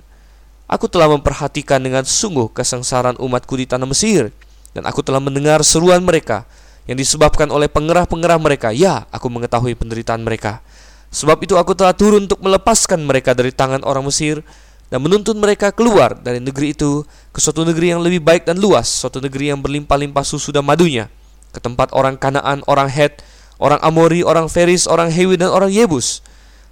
[0.70, 4.30] Aku telah memperhatikan dengan sungguh kesengsaraan umatku di tanah Mesir,
[4.78, 6.46] dan aku telah mendengar seruan mereka
[6.86, 8.70] yang disebabkan oleh pengerah-pengerah mereka.
[8.70, 10.62] Ya, aku mengetahui penderitaan mereka.
[11.10, 14.46] Sebab itu aku telah turun untuk melepaskan mereka dari tangan orang Mesir
[14.94, 17.02] dan menuntun mereka keluar dari negeri itu
[17.34, 21.10] ke suatu negeri yang lebih baik dan luas, suatu negeri yang berlimpah-limpah susu dan madunya,
[21.50, 23.26] ke tempat orang Kanaan, orang Het,
[23.58, 26.22] orang Amori, orang Feris, orang Hewi dan orang Yebus.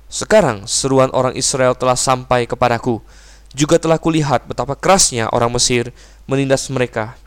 [0.05, 3.01] Sekarang seruan orang Israel telah sampai kepadaku
[3.57, 5.89] juga telah kulihat betapa kerasnya orang Mesir
[6.29, 7.17] menindas mereka.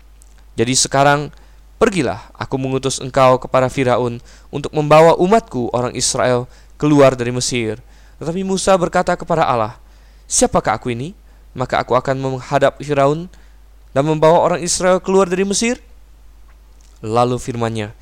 [0.54, 1.34] Jadi sekarang
[1.80, 4.20] Pergilah, aku mengutus engkau kepada Firaun
[4.52, 6.44] untuk membawa umatku orang Israel
[6.76, 7.80] keluar dari Mesir.
[8.20, 9.80] Tetapi Musa berkata kepada Allah,
[10.28, 11.16] Siapakah aku ini?
[11.56, 13.32] Maka aku akan menghadap Firaun
[13.96, 15.80] dan membawa orang Israel keluar dari Mesir.
[17.00, 17.96] Lalu firmannya,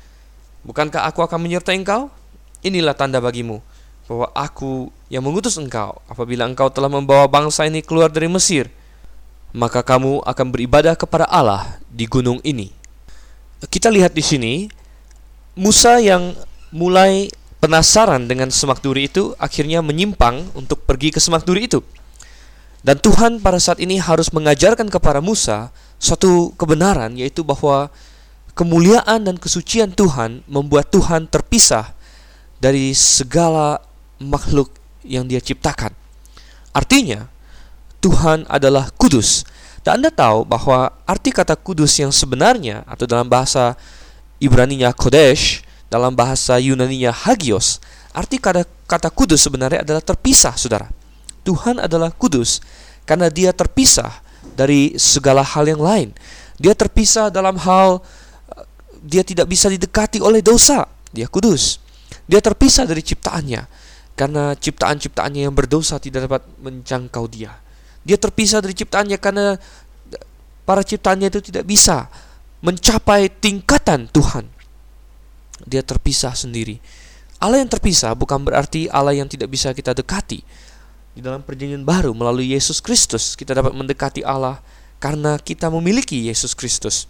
[0.67, 2.11] Bukankah aku akan menyertai engkau?
[2.59, 3.63] Inilah tanda bagimu
[4.09, 8.73] bahwa aku yang mengutus engkau apabila engkau telah membawa bangsa ini keluar dari Mesir.
[9.53, 12.79] Maka kamu akan beribadah kepada Allah di gunung ini
[13.67, 14.53] kita lihat di sini
[15.59, 16.31] Musa yang
[16.71, 17.27] mulai
[17.59, 21.83] penasaran dengan semak duri itu akhirnya menyimpang untuk pergi ke semak duri itu.
[22.79, 27.91] Dan Tuhan pada saat ini harus mengajarkan kepada Musa suatu kebenaran yaitu bahwa
[28.55, 31.91] kemuliaan dan kesucian Tuhan membuat Tuhan terpisah
[32.63, 33.83] dari segala
[34.19, 34.69] makhluk
[35.03, 35.95] yang dia ciptakan.
[36.75, 37.27] Artinya,
[37.99, 39.43] Tuhan adalah kudus
[39.83, 43.79] dan Anda tahu bahwa arti kata kudus yang sebenarnya atau dalam bahasa
[44.39, 47.79] Ibrani-nya Kodesh, dalam bahasa Yunani-nya Hagios,
[48.11, 50.87] arti kata kata kudus sebenarnya adalah terpisah, Saudara.
[51.47, 52.59] Tuhan adalah kudus
[53.07, 54.19] karena dia terpisah
[54.53, 56.11] dari segala hal yang lain.
[56.59, 58.03] Dia terpisah dalam hal
[58.99, 60.83] dia tidak bisa didekati oleh dosa.
[61.15, 61.79] Dia kudus.
[62.27, 63.88] Dia terpisah dari ciptaannya
[64.19, 67.55] karena ciptaan-ciptaannya yang berdosa tidak dapat menjangkau dia.
[68.03, 69.55] Dia terpisah dari ciptaannya karena
[70.67, 72.11] para ciptaannya itu tidak bisa
[72.59, 74.51] mencapai tingkatan Tuhan.
[75.63, 76.83] Dia terpisah sendiri.
[77.39, 80.43] Allah yang terpisah bukan berarti Allah yang tidak bisa kita dekati.
[81.15, 84.59] Di dalam perjanjian baru melalui Yesus Kristus kita dapat mendekati Allah
[84.99, 87.07] karena kita memiliki Yesus Kristus.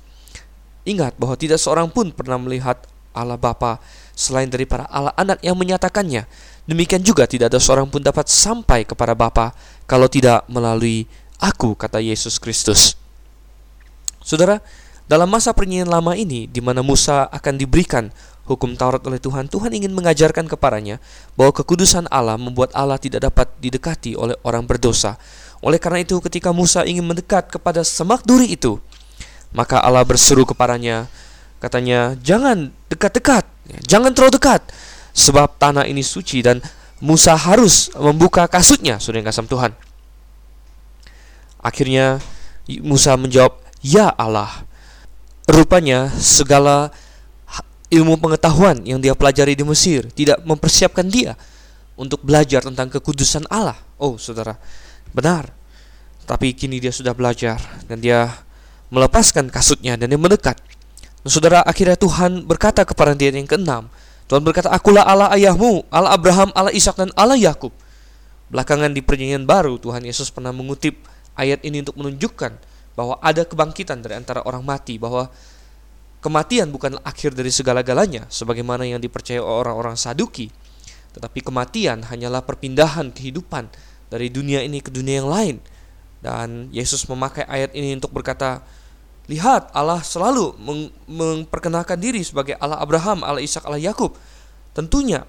[0.85, 2.85] Ingat bahwa tidak seorang pun pernah melihat
[3.17, 3.81] Allah Bapa
[4.19, 6.27] selain daripada Allah Anak yang menyatakannya.
[6.67, 9.55] Demikian juga tidak ada seorang pun dapat sampai kepada Bapa
[9.87, 11.07] kalau tidak melalui
[11.39, 12.99] aku, kata Yesus Kristus.
[14.19, 14.59] Saudara,
[15.07, 18.11] dalam masa perjanjian lama ini, di mana Musa akan diberikan
[18.45, 21.01] hukum Taurat oleh Tuhan, Tuhan ingin mengajarkan kepadanya
[21.33, 25.17] bahwa kekudusan Allah membuat Allah tidak dapat didekati oleh orang berdosa.
[25.65, 28.77] Oleh karena itu, ketika Musa ingin mendekat kepada semak duri itu,
[29.49, 31.09] maka Allah berseru kepadanya,
[31.59, 33.45] katanya, "Jangan dekat-dekat,
[33.85, 34.61] jangan terlalu dekat,
[35.13, 36.63] sebab tanah ini suci dan
[36.99, 39.71] Musa harus membuka kasutnya, sudah kasam Tuhan.
[41.63, 42.19] Akhirnya
[42.83, 44.67] Musa menjawab, "Ya Allah."
[45.49, 46.93] Rupanya segala
[47.89, 51.33] ilmu pengetahuan yang dia pelajari di Mesir tidak mempersiapkan dia
[51.97, 53.75] untuk belajar tentang kekudusan Allah.
[53.97, 54.55] Oh, Saudara,
[55.11, 55.49] benar.
[56.29, 57.57] Tapi kini dia sudah belajar
[57.89, 58.29] dan dia
[58.93, 60.61] melepaskan kasutnya dan dia mendekat.
[61.29, 63.85] Saudara, akhirnya Tuhan berkata kepada dia yang keenam,
[64.25, 67.69] Tuhan berkata, Akulah Allah ayahmu, Allah Abraham, Allah Ishak dan Allah Yakub.
[68.49, 70.97] Belakangan di perjanjian baru, Tuhan Yesus pernah mengutip
[71.37, 72.57] ayat ini untuk menunjukkan
[72.97, 75.29] bahwa ada kebangkitan dari antara orang mati, bahwa
[76.21, 80.49] kematian bukan akhir dari segala-galanya, sebagaimana yang dipercaya orang-orang Saduki.
[81.13, 83.69] Tetapi kematian hanyalah perpindahan kehidupan
[84.09, 85.55] dari dunia ini ke dunia yang lain.
[86.19, 88.65] Dan Yesus memakai ayat ini untuk berkata,
[89.29, 94.17] Lihat, Allah selalu meng memperkenalkan diri sebagai Allah Abraham, Allah Ishak, Allah Yakub.
[94.73, 95.21] Tentunya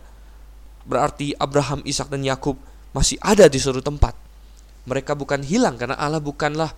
[0.89, 2.57] berarti Abraham, Ishak dan Yakub
[2.97, 4.17] masih ada di suatu tempat.
[4.89, 6.73] Mereka bukan hilang karena Allah bukanlah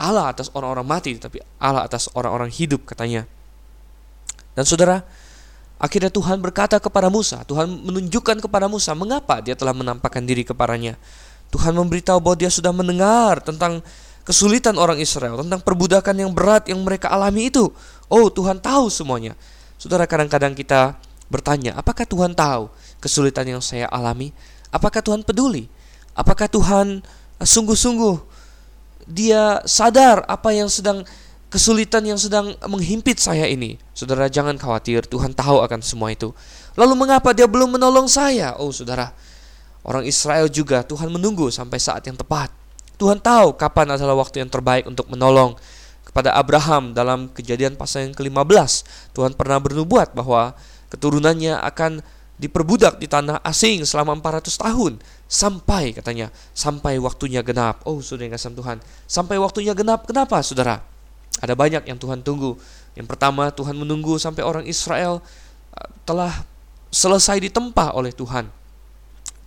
[0.00, 3.28] Allah atas orang-orang mati, tapi Allah atas orang-orang hidup katanya.
[4.56, 5.04] Dan saudara,
[5.76, 10.96] akhirnya Tuhan berkata kepada Musa, Tuhan menunjukkan kepada Musa mengapa dia telah menampakkan diri kepadanya.
[11.52, 13.84] Tuhan memberitahu bahwa dia sudah mendengar tentang
[14.30, 17.66] kesulitan orang Israel, tentang perbudakan yang berat yang mereka alami itu.
[18.06, 19.34] Oh, Tuhan tahu semuanya.
[19.74, 20.94] Saudara, kadang-kadang kita
[21.26, 22.70] bertanya, apakah Tuhan tahu
[23.02, 24.30] kesulitan yang saya alami?
[24.70, 25.66] Apakah Tuhan peduli?
[26.14, 27.02] Apakah Tuhan
[27.42, 28.38] eh, sungguh-sungguh
[29.10, 31.02] dia sadar apa yang sedang
[31.50, 33.82] kesulitan yang sedang menghimpit saya ini?
[33.98, 36.30] Saudara, jangan khawatir, Tuhan tahu akan semua itu.
[36.78, 38.54] Lalu mengapa dia belum menolong saya?
[38.62, 39.10] Oh, saudara,
[39.82, 42.59] orang Israel juga Tuhan menunggu sampai saat yang tepat.
[43.00, 45.56] Tuhan tahu kapan adalah waktu yang terbaik untuk menolong
[46.04, 48.84] kepada Abraham dalam kejadian pasal yang ke-15.
[49.16, 50.52] Tuhan pernah bernubuat bahwa
[50.92, 52.04] keturunannya akan
[52.36, 54.92] diperbudak di tanah asing selama 400 tahun
[55.28, 57.80] sampai katanya sampai waktunya genap.
[57.88, 58.84] Oh, sudah yang kasih Tuhan.
[59.08, 60.04] Sampai waktunya genap.
[60.04, 60.84] Kenapa, Saudara?
[61.40, 62.60] Ada banyak yang Tuhan tunggu.
[62.92, 65.24] Yang pertama, Tuhan menunggu sampai orang Israel
[65.72, 66.44] uh, telah
[66.92, 68.50] selesai ditempa oleh Tuhan.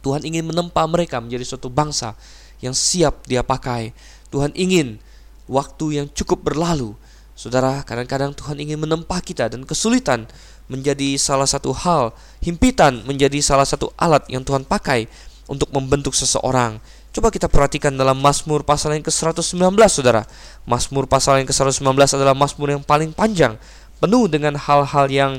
[0.02, 2.18] Tuhan ingin menempa mereka menjadi suatu bangsa
[2.64, 3.92] yang siap dia pakai.
[4.32, 5.04] Tuhan ingin
[5.52, 6.96] waktu yang cukup berlalu.
[7.36, 10.30] Saudara, kadang-kadang Tuhan ingin menempa kita dan kesulitan
[10.72, 15.12] menjadi salah satu hal, himpitan menjadi salah satu alat yang Tuhan pakai
[15.52, 16.80] untuk membentuk seseorang.
[17.14, 20.26] Coba kita perhatikan dalam Mazmur pasal yang ke-119, Saudara.
[20.66, 23.60] Mazmur pasal yang ke-119 adalah Mazmur yang paling panjang,
[24.02, 25.32] penuh dengan hal-hal yang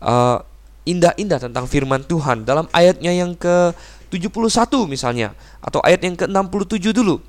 [0.00, 0.40] uh,
[0.84, 3.32] indah-indah tentang firman Tuhan dalam ayatnya yang
[4.18, 7.20] ke-71 misalnya atau ayat yang ke-67 dulu.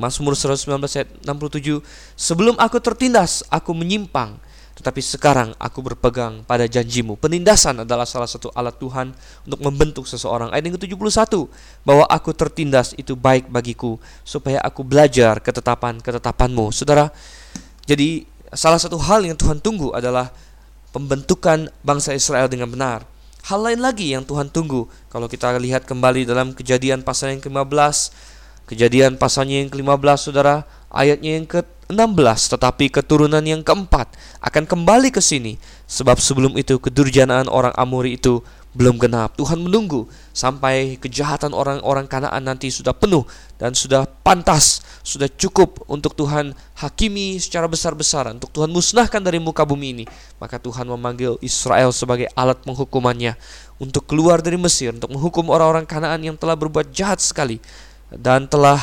[0.00, 0.66] Mazmur 119
[0.98, 1.84] ayat 67
[2.18, 4.34] Sebelum aku tertindas aku menyimpang
[4.72, 7.20] tetapi sekarang aku berpegang pada janjimu.
[7.20, 9.12] Penindasan adalah salah satu alat Tuhan
[9.44, 10.48] untuk membentuk seseorang.
[10.48, 11.28] Ayat yang ke-71,
[11.84, 16.72] bahwa aku tertindas itu baik bagiku, supaya aku belajar ketetapan-ketetapanmu.
[16.72, 17.12] Saudara,
[17.84, 18.24] jadi
[18.56, 20.32] salah satu hal yang Tuhan tunggu adalah
[20.90, 23.11] pembentukan bangsa Israel dengan benar.
[23.42, 28.14] Hal lain lagi yang Tuhan tunggu, kalau kita lihat kembali dalam kejadian pasal yang ke-15,
[28.70, 30.62] kejadian pasalnya yang ke-15, saudara,
[30.94, 35.58] ayatnya yang ke-16 tetapi keturunan yang keempat akan kembali ke sini
[35.90, 38.46] sebab sebelum itu kedurjanaan orang Amori itu
[38.78, 39.34] belum genap.
[39.36, 43.26] Tuhan menunggu sampai kejahatan orang-orang Kanaan nanti sudah penuh
[43.58, 49.66] dan sudah pantas, sudah cukup untuk Tuhan hakimi secara besar-besaran, untuk Tuhan musnahkan dari muka
[49.66, 50.04] bumi ini.
[50.38, 53.34] Maka Tuhan memanggil Israel sebagai alat penghukumannya
[53.82, 57.58] untuk keluar dari Mesir, untuk menghukum orang-orang Kanaan yang telah berbuat jahat sekali
[58.14, 58.78] dan telah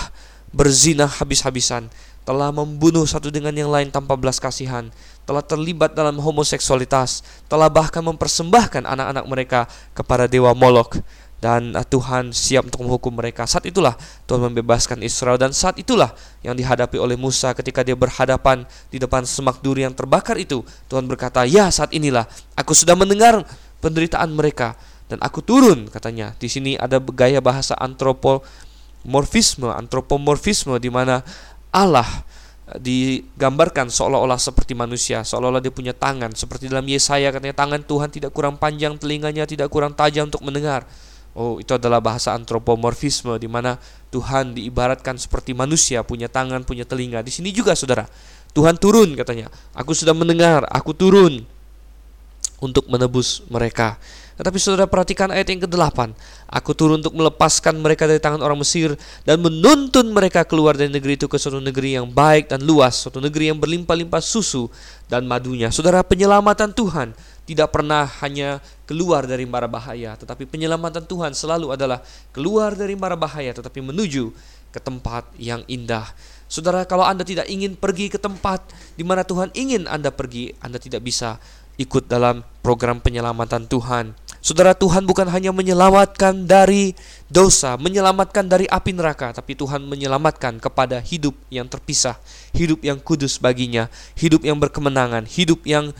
[0.51, 1.87] berzina habis-habisan,
[2.27, 4.91] telah membunuh satu dengan yang lain tanpa belas kasihan,
[5.23, 9.59] telah terlibat dalam homoseksualitas, telah bahkan mempersembahkan anak-anak mereka
[9.95, 10.99] kepada dewa Molok
[11.39, 13.47] dan uh, Tuhan siap untuk menghukum mereka.
[13.47, 13.95] Saat itulah
[14.27, 16.11] Tuhan membebaskan Israel dan saat itulah
[16.43, 20.61] yang dihadapi oleh Musa ketika dia berhadapan di depan semak duri yang terbakar itu.
[20.91, 22.27] Tuhan berkata, "Ya, saat inilah
[22.59, 23.47] aku sudah mendengar
[23.79, 24.75] penderitaan mereka
[25.07, 26.35] dan aku turun," katanya.
[26.35, 28.43] Di sini ada gaya bahasa antropol
[29.07, 31.23] morfisme, antropomorfisme di mana
[31.71, 32.07] Allah
[32.67, 38.11] eh, digambarkan seolah-olah seperti manusia, seolah-olah dia punya tangan, seperti dalam Yesaya katanya tangan Tuhan
[38.11, 40.83] tidak kurang panjang, telinganya tidak kurang tajam untuk mendengar.
[41.37, 43.77] Oh, itu adalah bahasa antropomorfisme di mana
[44.09, 47.21] Tuhan diibaratkan seperti manusia, punya tangan, punya telinga.
[47.21, 48.09] Di sini juga Saudara,
[48.51, 49.47] Tuhan turun katanya.
[49.77, 51.45] Aku sudah mendengar, aku turun
[52.59, 53.95] untuk menebus mereka.
[54.39, 56.15] Tetapi saudara perhatikan ayat yang ke-8.
[56.47, 58.95] Aku turun untuk melepaskan mereka dari tangan orang Mesir
[59.27, 63.19] dan menuntun mereka keluar dari negeri itu ke suatu negeri yang baik dan luas, suatu
[63.19, 64.71] negeri yang berlimpah-limpah susu
[65.11, 65.67] dan madunya.
[65.75, 67.11] Saudara, penyelamatan Tuhan
[67.43, 72.01] tidak pernah hanya keluar dari mara bahaya, tetapi penyelamatan Tuhan selalu adalah
[72.33, 74.33] keluar dari mara bahaya tetapi menuju
[74.73, 76.09] ke tempat yang indah.
[76.49, 78.65] Saudara, kalau Anda tidak ingin pergi ke tempat
[78.97, 81.37] di mana Tuhan ingin Anda pergi, Anda tidak bisa
[81.77, 84.17] ikut dalam program penyelamatan Tuhan.
[84.41, 86.97] Saudara Tuhan bukan hanya menyelamatkan dari
[87.29, 92.17] dosa, menyelamatkan dari api neraka, tapi Tuhan menyelamatkan kepada hidup yang terpisah,
[92.57, 93.85] hidup yang kudus baginya,
[94.17, 95.93] hidup yang berkemenangan, hidup yang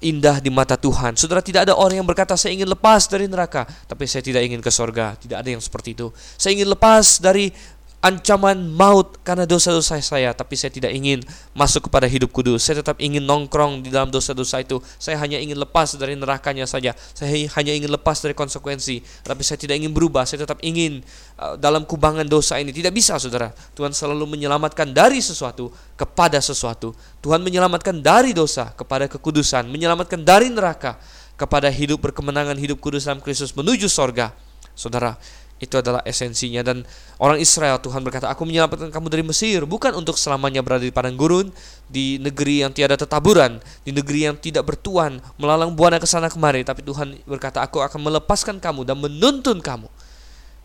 [0.00, 1.14] indah di mata Tuhan.
[1.14, 4.60] Saudara tidak ada orang yang berkata saya ingin lepas dari neraka, tapi saya tidak ingin
[4.64, 5.14] ke sorga.
[5.16, 6.08] Tidak ada yang seperti itu.
[6.40, 7.52] Saya ingin lepas dari
[8.00, 11.20] ancaman maut karena dosa-dosa saya, tapi saya tidak ingin
[11.52, 12.64] masuk kepada hidup kudus.
[12.64, 14.80] Saya tetap ingin nongkrong di dalam dosa-dosa itu.
[14.96, 16.96] Saya hanya ingin lepas dari nerakanya saja.
[16.96, 20.24] Saya hanya ingin lepas dari konsekuensi, tapi saya tidak ingin berubah.
[20.24, 21.04] Saya tetap ingin
[21.36, 22.72] uh, dalam kubangan dosa ini.
[22.72, 23.52] Tidak bisa, Saudara.
[23.76, 25.68] Tuhan selalu menyelamatkan dari sesuatu
[26.00, 26.96] kepada sesuatu.
[27.20, 30.96] Tuhan menyelamatkan dari dosa kepada kekudusan, menyelamatkan dari neraka
[31.36, 34.32] kepada hidup berkemenangan, hidup kudus dalam Kristus menuju sorga.
[34.72, 35.20] Saudara,
[35.60, 36.88] itu adalah esensinya dan
[37.20, 41.20] orang Israel Tuhan berkata, "Aku menyelamatkan kamu dari Mesir bukan untuk selamanya berada di padang
[41.20, 41.52] gurun,
[41.84, 46.64] di negeri yang tiada tetaburan, di negeri yang tidak bertuan, melalang buana ke sana kemari,
[46.64, 49.92] tapi Tuhan berkata, "Aku akan melepaskan kamu dan menuntun kamu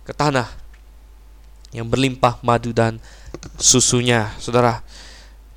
[0.08, 0.48] ke tanah
[1.76, 3.04] yang berlimpah madu dan
[3.60, 4.80] susunya." Saudara.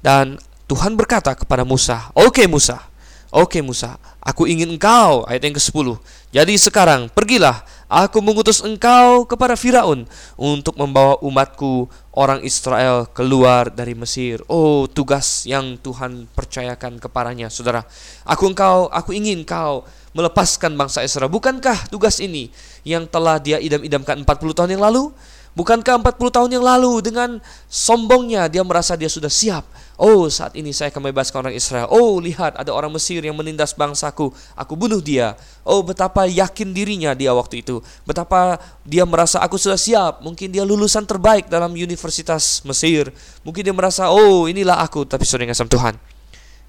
[0.03, 2.88] Dan Tuhan berkata kepada Musa, "Oke okay, Musa,
[3.29, 6.01] Oke Musa, aku ingin engkau, ayat yang ke-10.
[6.33, 10.09] Jadi sekarang pergilah, aku mengutus engkau kepada Firaun
[10.41, 14.41] untuk membawa umatku orang Israel keluar dari Mesir.
[14.49, 17.85] Oh, tugas yang Tuhan percayakan kepadanya, Saudara.
[18.25, 19.85] Aku engkau, aku ingin engkau
[20.17, 21.29] melepaskan bangsa Israel.
[21.29, 22.49] Bukankah tugas ini
[22.81, 25.13] yang telah dia idam-idamkan 40 tahun yang lalu?
[25.53, 29.69] Bukankah 40 tahun yang lalu dengan sombongnya dia merasa dia sudah siap?
[29.99, 31.91] Oh, saat ini saya akan membebaskan orang Israel.
[31.91, 34.31] Oh, lihat ada orang Mesir yang menindas bangsaku.
[34.55, 35.35] Aku bunuh dia.
[35.67, 37.83] Oh, betapa yakin dirinya dia waktu itu.
[38.07, 40.23] Betapa dia merasa aku sudah siap.
[40.23, 43.11] Mungkin dia lulusan terbaik dalam Universitas Mesir.
[43.43, 45.03] Mungkin dia merasa, oh inilah aku.
[45.03, 45.95] Tapi sudah sama Tuhan.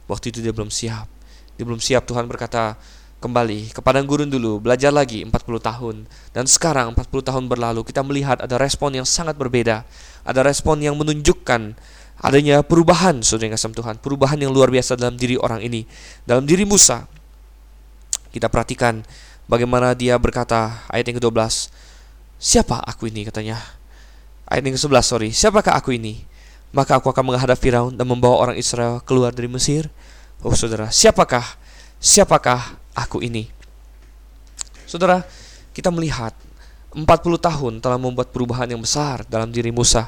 [0.09, 1.05] Waktu itu dia belum siap.
[1.53, 2.09] Dia belum siap.
[2.09, 2.81] Tuhan berkata,
[3.19, 5.95] kembali ke padang gurun dulu, belajar lagi 40 tahun.
[6.31, 9.83] Dan sekarang 40 tahun berlalu, kita melihat ada respon yang sangat berbeda.
[10.23, 11.75] Ada respon yang menunjukkan
[12.19, 13.95] adanya perubahan, saudara yang kasih Tuhan.
[13.99, 15.87] Perubahan yang luar biasa dalam diri orang ini.
[16.23, 17.07] Dalam diri Musa,
[18.29, 19.01] kita perhatikan
[19.47, 21.71] bagaimana dia berkata, ayat yang ke-12,
[22.39, 23.59] Siapa aku ini, katanya.
[24.47, 25.29] Ayat yang ke-11, sorry.
[25.35, 26.23] Siapakah aku ini?
[26.71, 29.91] Maka aku akan menghadap Firaun dan membawa orang Israel keluar dari Mesir
[30.39, 31.43] Oh saudara, siapakah
[31.99, 33.51] siapakah aku ini?
[34.87, 35.27] Saudara,
[35.75, 36.31] kita melihat
[36.95, 37.03] 40
[37.35, 40.07] tahun telah membuat perubahan yang besar dalam diri Musa.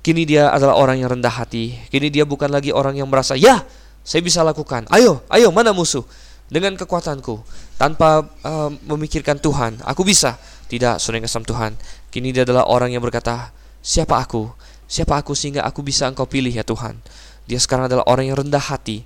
[0.00, 1.76] Kini dia adalah orang yang rendah hati.
[1.92, 3.68] Kini dia bukan lagi orang yang merasa, "Ya,
[4.00, 4.88] saya bisa lakukan.
[4.88, 6.04] Ayo, ayo, mana musuh?"
[6.50, 7.46] Dengan kekuatanku,
[7.78, 10.40] tanpa uh, memikirkan Tuhan, aku bisa.
[10.66, 11.78] Tidak, saudara kasam Tuhan.
[12.10, 14.50] Kini dia adalah orang yang berkata, "Siapa aku?
[14.90, 16.98] Siapa aku sehingga aku bisa Engkau pilih ya Tuhan?"
[17.46, 19.02] Dia sekarang adalah orang yang rendah hati.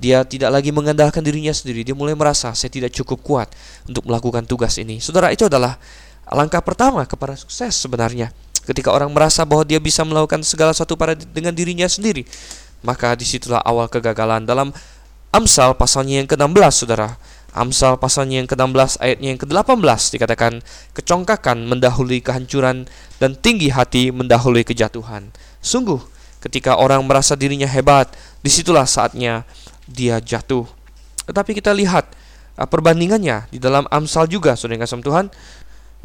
[0.00, 1.84] Dia tidak lagi mengandalkan dirinya sendiri.
[1.84, 3.52] Dia mulai merasa saya tidak cukup kuat
[3.84, 4.96] untuk melakukan tugas ini.
[4.96, 5.76] Saudara, itu adalah
[6.32, 8.30] langkah pertama kepada sukses sebenarnya.
[8.64, 12.22] Ketika orang merasa bahwa dia bisa melakukan segala sesuatu pada dengan dirinya sendiri,
[12.86, 14.70] maka di situlah awal kegagalan dalam
[15.30, 17.14] Amsal pasalnya yang ke-16, saudara.
[17.54, 20.52] Amsal pasalnya yang ke-16 ayatnya yang ke-18 dikatakan
[20.94, 22.90] kecongkakan mendahului kehancuran
[23.22, 25.30] dan tinggi hati mendahului kejatuhan.
[25.62, 26.02] Sungguh,
[26.42, 28.10] ketika orang merasa dirinya hebat,
[28.42, 29.46] di situlah saatnya
[29.86, 30.66] dia jatuh.
[31.30, 32.10] Tetapi kita lihat
[32.58, 35.30] uh, perbandingannya di dalam Amsal juga, saudara kasih Tuhan.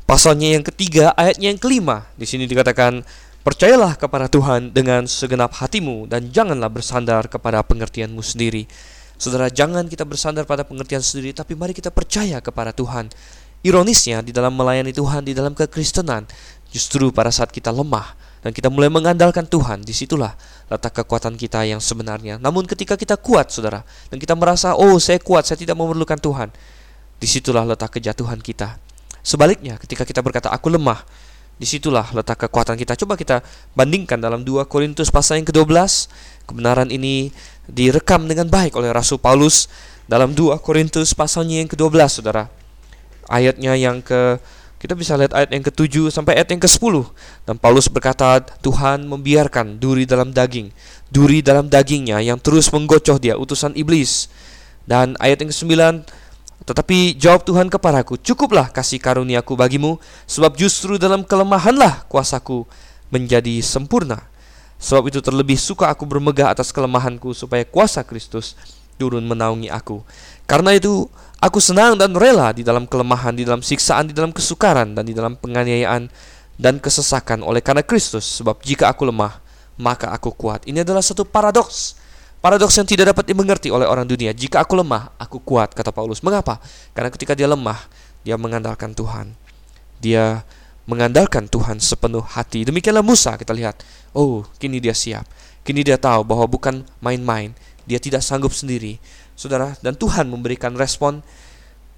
[0.05, 2.05] Pasalnya yang ketiga, ayatnya yang kelima.
[2.13, 3.01] Di sini dikatakan,
[3.45, 8.65] Percayalah kepada Tuhan dengan segenap hatimu dan janganlah bersandar kepada pengertianmu sendiri.
[9.21, 13.13] Saudara, jangan kita bersandar pada pengertian sendiri, tapi mari kita percaya kepada Tuhan.
[13.61, 16.25] Ironisnya, di dalam melayani Tuhan, di dalam kekristenan,
[16.73, 20.33] justru pada saat kita lemah, dan kita mulai mengandalkan Tuhan, di situlah
[20.65, 22.41] letak kekuatan kita yang sebenarnya.
[22.41, 26.49] Namun ketika kita kuat, saudara, dan kita merasa, oh saya kuat, saya tidak memerlukan Tuhan,
[27.21, 28.81] di situlah letak kejatuhan kita.
[29.26, 31.01] Sebaliknya, ketika kita berkata, aku lemah,
[31.55, 32.99] di situlah letak kekuatan kita.
[32.99, 33.39] Coba kita
[33.73, 36.11] bandingkan dalam 2 Korintus pasal yang ke-12,
[36.45, 37.32] kebenaran ini
[37.65, 39.71] direkam dengan baik oleh Rasul Paulus
[40.05, 42.51] dalam 2 Korintus pasalnya yang ke-12, saudara.
[43.26, 44.38] Ayatnya yang ke
[44.76, 47.09] kita bisa lihat ayat yang ke-7 sampai ayat yang ke-10.
[47.47, 50.69] Dan Paulus berkata, Tuhan membiarkan duri dalam daging,
[51.09, 54.30] duri dalam dagingnya yang terus menggocoh dia, utusan iblis.
[54.86, 55.73] Dan ayat yang ke-9,
[56.63, 62.63] tetapi jawab Tuhan kepadaku, cukuplah kasih karuniaku bagimu, sebab justru dalam kelemahanlah kuasaku
[63.11, 64.23] menjadi sempurna.
[64.79, 68.55] Sebab itu terlebih suka aku bermegah atas kelemahanku, supaya kuasa Kristus
[68.95, 69.99] turun menaungi aku.
[70.47, 71.11] Karena itu
[71.45, 75.13] Aku senang dan rela di dalam kelemahan, di dalam siksaan, di dalam kesukaran, dan di
[75.13, 76.07] dalam penganiayaan
[76.57, 78.23] dan kesesakan oleh karena Kristus.
[78.41, 79.43] Sebab jika aku lemah,
[79.75, 80.63] maka aku kuat.
[80.65, 81.99] Ini adalah satu paradoks.
[82.45, 84.29] Paradoks yang tidak dapat dimengerti oleh orang dunia.
[84.29, 86.21] Jika aku lemah, aku kuat, kata Paulus.
[86.21, 86.61] Mengapa?
[86.93, 87.89] Karena ketika dia lemah,
[88.21, 89.33] dia mengandalkan Tuhan.
[89.97, 90.45] Dia
[90.85, 92.61] mengandalkan Tuhan sepenuh hati.
[92.61, 93.81] Demikianlah Musa kita lihat.
[94.13, 95.25] Oh, kini dia siap.
[95.65, 97.57] Kini dia tahu bahwa bukan main-main.
[97.89, 99.01] Dia tidak sanggup sendiri
[99.37, 101.19] saudara, dan Tuhan memberikan respon,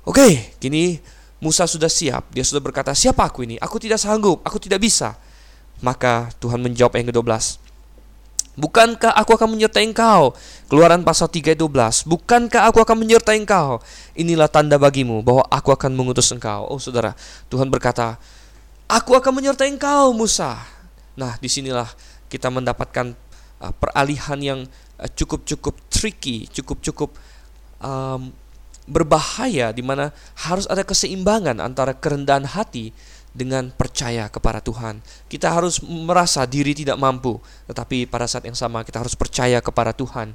[0.03, 0.99] oke, okay, kini
[1.37, 3.61] Musa sudah siap, dia sudah berkata, siapa aku ini?
[3.61, 5.13] Aku tidak sanggup, aku tidak bisa.
[5.85, 7.61] Maka Tuhan menjawab yang ke-12,
[8.57, 10.33] Bukankah aku akan menyertai engkau?
[10.65, 12.09] Keluaran pasal 3 ayat 12.
[12.09, 13.77] Bukankah aku akan menyertai engkau?
[14.17, 16.65] Inilah tanda bagimu bahwa aku akan mengutus engkau.
[16.65, 17.13] Oh saudara,
[17.53, 18.17] Tuhan berkata,
[18.89, 20.57] Aku akan menyertai engkau Musa.
[21.13, 21.85] Nah di sinilah
[22.33, 23.13] kita mendapatkan
[23.61, 24.59] uh, peralihan yang
[24.97, 27.13] uh, cukup-cukup tricky, cukup-cukup
[27.77, 28.33] um,
[28.87, 30.15] berbahaya di mana
[30.47, 32.95] harus ada keseimbangan antara kerendahan hati
[33.33, 34.99] dengan percaya kepada Tuhan.
[35.27, 37.37] Kita harus merasa diri tidak mampu,
[37.69, 40.33] tetapi pada saat yang sama kita harus percaya kepada Tuhan.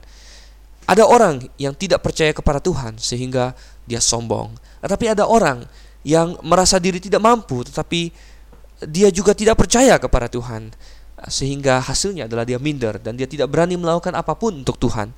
[0.83, 3.55] Ada orang yang tidak percaya kepada Tuhan sehingga
[3.87, 4.55] dia sombong.
[4.83, 5.63] Tetapi ada orang
[6.03, 8.11] yang merasa diri tidak mampu tetapi
[8.91, 10.75] dia juga tidak percaya kepada Tuhan
[11.31, 15.15] sehingga hasilnya adalah dia minder dan dia tidak berani melakukan apa pun untuk Tuhan.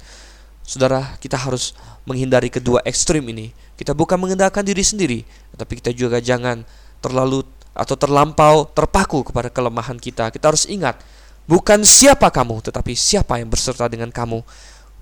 [0.64, 1.76] Saudara, kita harus
[2.08, 3.52] menghindari kedua ekstrim ini.
[3.76, 5.20] Kita bukan mengendalikan diri sendiri,
[5.56, 6.64] tetapi kita juga jangan
[7.04, 7.44] terlalu
[7.74, 10.30] atau terlampau terpaku kepada kelemahan kita.
[10.30, 10.96] Kita harus ingat,
[11.44, 14.40] bukan siapa kamu, tetapi siapa yang berserta dengan kamu.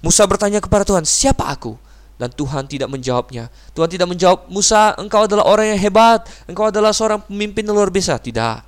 [0.03, 1.79] Musa bertanya kepada Tuhan, "Siapa aku?"
[2.19, 3.53] Dan Tuhan tidak menjawabnya.
[3.77, 7.93] Tuhan tidak menjawab, "Musa, engkau adalah orang yang hebat, engkau adalah seorang pemimpin yang luar
[7.93, 8.59] biasa." Tidak.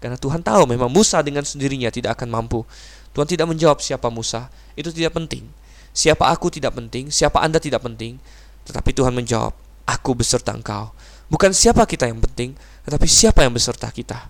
[0.00, 2.64] Karena Tuhan tahu memang Musa dengan sendirinya tidak akan mampu.
[3.12, 5.44] Tuhan tidak menjawab siapa Musa, itu tidak penting.
[5.92, 8.16] Siapa aku tidak penting, siapa Anda tidak penting,
[8.64, 10.94] tetapi Tuhan menjawab, Aku beserta engkau.
[11.32, 12.52] Bukan siapa kita yang penting,
[12.84, 14.28] tetapi siapa yang beserta kita.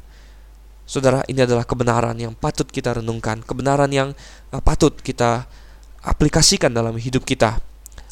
[0.86, 4.14] Saudara, ini adalah kebenaran yang patut kita renungkan, kebenaran yang
[4.54, 5.50] uh, patut kita
[5.98, 7.58] aplikasikan dalam hidup kita.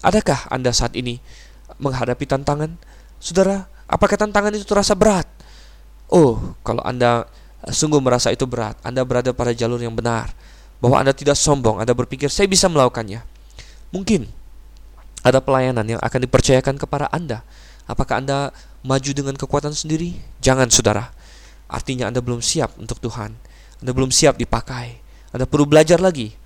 [0.03, 1.23] Adakah Anda saat ini
[1.79, 2.75] menghadapi tantangan?
[3.23, 5.31] Saudara, apakah tantangan itu terasa berat?
[6.11, 7.31] Oh, kalau Anda
[7.63, 10.35] uh, sungguh merasa itu berat, Anda berada pada jalur yang benar,
[10.83, 13.23] bahwa Anda tidak sombong, Anda berpikir saya bisa melakukannya.
[13.95, 14.27] Mungkin
[15.23, 17.47] ada pelayanan yang akan dipercayakan kepada Anda.
[17.91, 18.55] Apakah Anda
[18.87, 20.17] maju dengan kekuatan sendiri?
[20.41, 21.13] Jangan, saudara.
[21.71, 23.37] Artinya Anda belum siap untuk Tuhan.
[23.81, 25.01] Anda belum siap dipakai.
[25.31, 26.37] Anda perlu belajar lagi.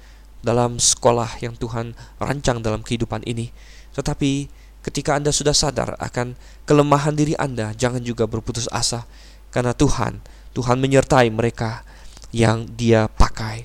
[0.44, 3.48] dalam sekolah yang Tuhan rancang dalam kehidupan ini.
[3.96, 4.46] Tetapi
[4.84, 6.36] ketika Anda sudah sadar akan
[6.68, 9.08] kelemahan diri Anda, jangan juga berputus asa
[9.48, 10.20] karena Tuhan,
[10.52, 11.80] Tuhan menyertai mereka
[12.28, 13.64] yang Dia pakai.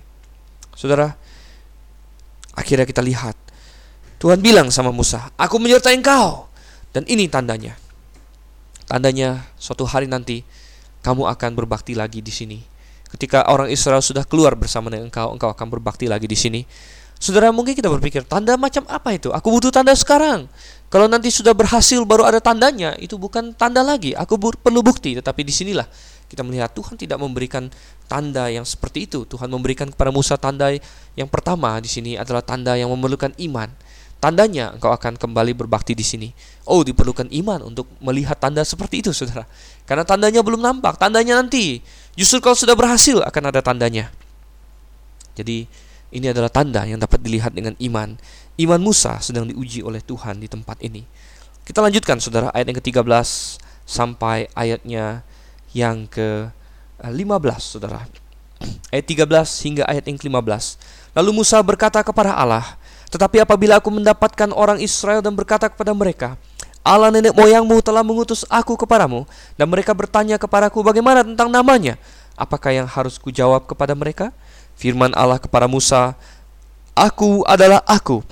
[0.71, 1.19] Saudara,
[2.55, 3.35] akhirnya kita lihat
[4.23, 6.47] Tuhan bilang sama Musa, "Aku menyertai engkau."
[6.95, 7.75] Dan ini tandanya.
[8.89, 10.41] Tandanya suatu hari nanti
[11.05, 12.59] kamu akan berbakti lagi di sini
[13.09, 16.61] Ketika orang Israel sudah keluar bersama dengan engkau, engkau akan berbakti lagi di sini.
[17.19, 19.33] Saudara, mungkin kita berpikir, tanda macam apa itu?
[19.33, 20.47] Aku butuh tanda sekarang.
[20.87, 24.15] Kalau nanti sudah berhasil baru ada tandanya, itu bukan tanda lagi.
[24.15, 25.89] Aku perlu bukti, tetapi di sinilah
[26.29, 27.67] kita melihat Tuhan tidak memberikan
[28.05, 29.25] tanda yang seperti itu.
[29.25, 30.69] Tuhan memberikan kepada Musa tanda
[31.17, 33.67] yang pertama di sini adalah tanda yang memerlukan iman.
[34.19, 36.29] Tandanya engkau akan kembali berbakti di sini.
[36.67, 39.47] Oh, diperlukan iman untuk melihat tanda seperti itu, saudara.
[39.87, 40.99] Karena tandanya belum nampak.
[40.99, 41.79] Tandanya nanti.
[42.19, 44.11] Justru kalau sudah berhasil akan ada tandanya.
[45.39, 45.71] Jadi,
[46.11, 48.19] ini adalah tanda yang dapat dilihat dengan iman.
[48.59, 51.07] Iman Musa sedang diuji oleh Tuhan di tempat ini.
[51.63, 53.27] Kita lanjutkan, saudara, ayat yang ke-13
[53.87, 55.23] sampai ayatnya
[55.71, 58.03] yang ke-15, saudara.
[58.91, 59.23] Ayat 13
[59.63, 60.75] hingga ayat yang ke-15.
[61.15, 62.75] Lalu Musa berkata kepada Allah,
[63.09, 66.37] tetapi apabila aku mendapatkan orang Israel dan berkata kepada mereka,
[66.85, 69.25] Allah nenek moyangmu telah mengutus aku kepadamu,
[69.57, 71.97] dan mereka bertanya kepadaku bagaimana tentang namanya,
[72.37, 74.29] apakah yang harus kujawab kepada mereka?
[74.79, 76.15] Firman Allah kepada Musa,
[76.95, 78.23] Aku adalah aku.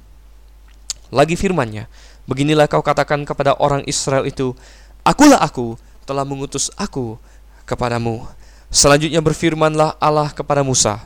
[1.12, 1.88] Lagi firmannya,
[2.30, 4.56] beginilah kau katakan kepada orang Israel itu,
[5.04, 5.76] Akulah aku,
[6.08, 7.20] telah mengutus aku
[7.68, 8.24] kepadamu.
[8.72, 11.04] Selanjutnya berfirmanlah Allah kepada Musa,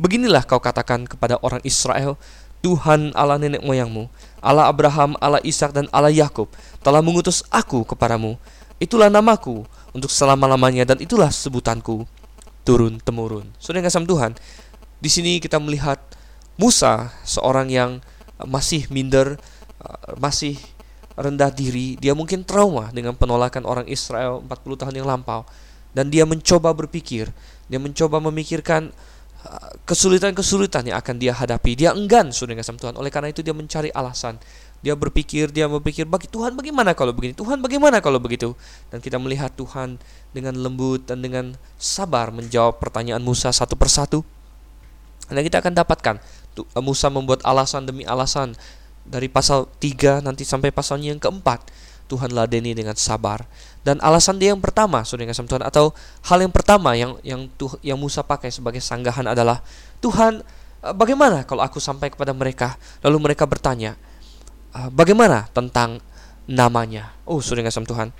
[0.00, 2.16] Beginilah kau katakan kepada orang Israel,
[2.60, 4.12] Tuhan Allah nenek moyangmu,
[4.44, 6.52] Allah Abraham, Allah Ishak dan Allah Yakub
[6.84, 8.36] telah mengutus aku kepadamu.
[8.80, 9.64] Itulah namaku
[9.96, 12.04] untuk selama-lamanya dan itulah sebutanku
[12.64, 13.48] turun temurun.
[13.56, 14.36] Saudara Tuhan,
[15.00, 16.00] di sini kita melihat
[16.60, 18.04] Musa seorang yang
[18.40, 19.40] masih minder,
[20.20, 20.60] masih
[21.16, 25.44] rendah diri, dia mungkin trauma dengan penolakan orang Israel 40 tahun yang lampau
[25.92, 27.28] dan dia mencoba berpikir,
[27.68, 28.92] dia mencoba memikirkan
[29.88, 31.74] kesulitan-kesulitan yang akan dia hadapi.
[31.74, 32.94] Dia enggan sudah dengan Tuhan.
[33.00, 34.36] Oleh karena itu dia mencari alasan.
[34.80, 37.36] Dia berpikir, dia berpikir, bagi Tuhan bagaimana kalau begini?
[37.36, 38.56] Tuhan bagaimana kalau begitu?
[38.88, 40.00] Dan kita melihat Tuhan
[40.32, 44.24] dengan lembut dan dengan sabar menjawab pertanyaan Musa satu persatu.
[45.28, 46.16] Dan kita akan dapatkan
[46.80, 48.56] Musa membuat alasan demi alasan
[49.04, 51.64] dari pasal 3 nanti sampai pasalnya yang keempat
[52.10, 53.46] Tuhan ladeni dengan sabar.
[53.86, 55.94] Dan alasan dia yang pertama, saudara kasih Tuhan, atau
[56.26, 59.62] hal yang pertama yang yang tuh yang Musa pakai sebagai sanggahan adalah
[60.02, 60.42] Tuhan,
[60.82, 62.74] eh, bagaimana kalau aku sampai kepada mereka,
[63.06, 63.94] lalu mereka bertanya,
[64.74, 66.02] eh, bagaimana tentang
[66.50, 67.14] namanya?
[67.24, 68.10] Oh, saudara kasih Tuhan,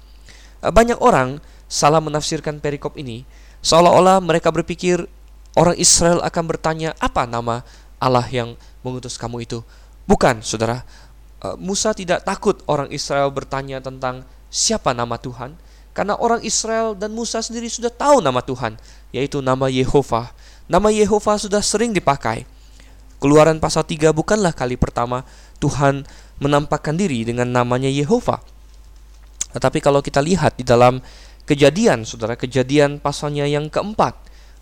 [0.62, 3.26] eh, banyak orang salah menafsirkan perikop ini,
[3.60, 5.04] seolah-olah mereka berpikir
[5.58, 7.66] orang Israel akan bertanya apa nama
[8.00, 9.60] Allah yang mengutus kamu itu.
[10.08, 10.82] Bukan, saudara.
[11.40, 15.56] Eh, Musa tidak takut orang Israel bertanya tentang siapa nama Tuhan
[15.96, 18.76] karena orang Israel dan Musa sendiri sudah tahu nama Tuhan
[19.16, 20.36] yaitu nama Yehova.
[20.70, 22.46] Nama Yehova sudah sering dipakai.
[23.20, 25.24] Keluaran pasal 3 bukanlah kali pertama
[25.60, 26.04] Tuhan
[26.40, 28.40] menampakkan diri dengan namanya Yehova.
[29.50, 31.02] Tetapi kalau kita lihat di dalam
[31.44, 34.14] kejadian, saudara, kejadian pasalnya yang keempat,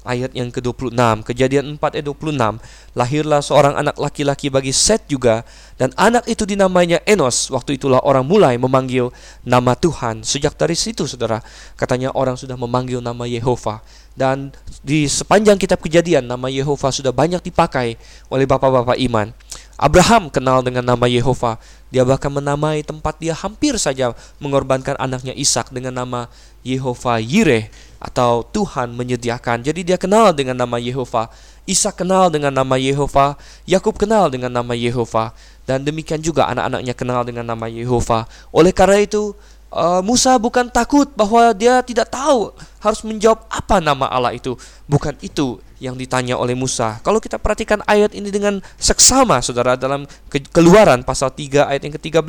[0.08, 0.96] ayat yang ke-26,
[1.28, 2.56] kejadian 4 ayat 26,
[2.96, 5.44] lahirlah seorang anak laki-laki bagi Set juga,
[5.76, 7.52] dan anak itu dinamainya Enos.
[7.52, 9.12] Waktu itulah orang mulai memanggil
[9.44, 10.24] nama Tuhan.
[10.24, 11.44] Sejak dari situ, saudara,
[11.76, 13.84] katanya orang sudah memanggil nama Yehova.
[14.18, 14.50] Dan
[14.82, 17.94] di sepanjang kitab kejadian, nama Yehova sudah banyak dipakai
[18.32, 19.30] oleh bapak-bapak iman.
[19.78, 21.54] Abraham kenal dengan nama Yehova.
[21.94, 24.10] Dia bahkan menamai tempat dia hampir saja
[24.42, 26.26] mengorbankan anaknya Ishak dengan nama
[26.68, 29.64] Yehova Yireh atau Tuhan menyediakan.
[29.64, 31.32] Jadi dia kenal dengan nama Yehova.
[31.68, 33.36] Isa kenal dengan nama Yehova,
[33.68, 35.36] Yakub kenal dengan nama Yehova,
[35.68, 38.24] dan demikian juga anak-anaknya kenal dengan nama Yehova.
[38.56, 39.36] Oleh karena itu,
[39.68, 44.56] uh, Musa bukan takut bahwa dia tidak tahu harus menjawab apa nama Allah itu.
[44.88, 46.98] Bukan itu yang ditanya oleh Musa.
[47.04, 50.08] Kalau kita perhatikan ayat ini dengan seksama, saudara, dalam
[50.50, 52.24] keluaran pasal 3 ayat yang ke-13,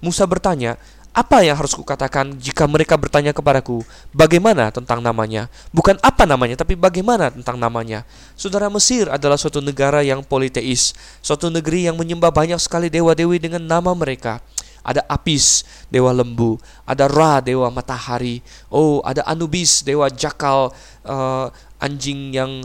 [0.00, 0.80] Musa bertanya,
[1.10, 3.82] apa yang harus kukatakan jika mereka bertanya kepadaku,
[4.14, 5.50] bagaimana tentang namanya?
[5.74, 8.06] Bukan apa namanya, tapi bagaimana tentang namanya.
[8.38, 13.62] Saudara Mesir adalah suatu negara yang politeis, suatu negeri yang menyembah banyak sekali dewa-dewi dengan
[13.66, 14.38] nama mereka.
[14.80, 16.56] Ada Apis, dewa lembu.
[16.88, 18.40] Ada Ra, dewa matahari.
[18.72, 20.72] Oh, ada Anubis, dewa jakal,
[21.04, 21.52] uh,
[21.82, 22.64] anjing yang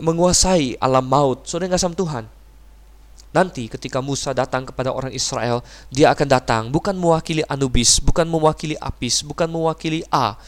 [0.00, 1.46] menguasai alam maut.
[1.46, 2.33] Saudara nggak sama Tuhan.
[3.34, 8.78] Nanti ketika Musa datang kepada orang Israel, dia akan datang bukan mewakili Anubis, bukan mewakili
[8.78, 10.38] Apis, bukan mewakili A.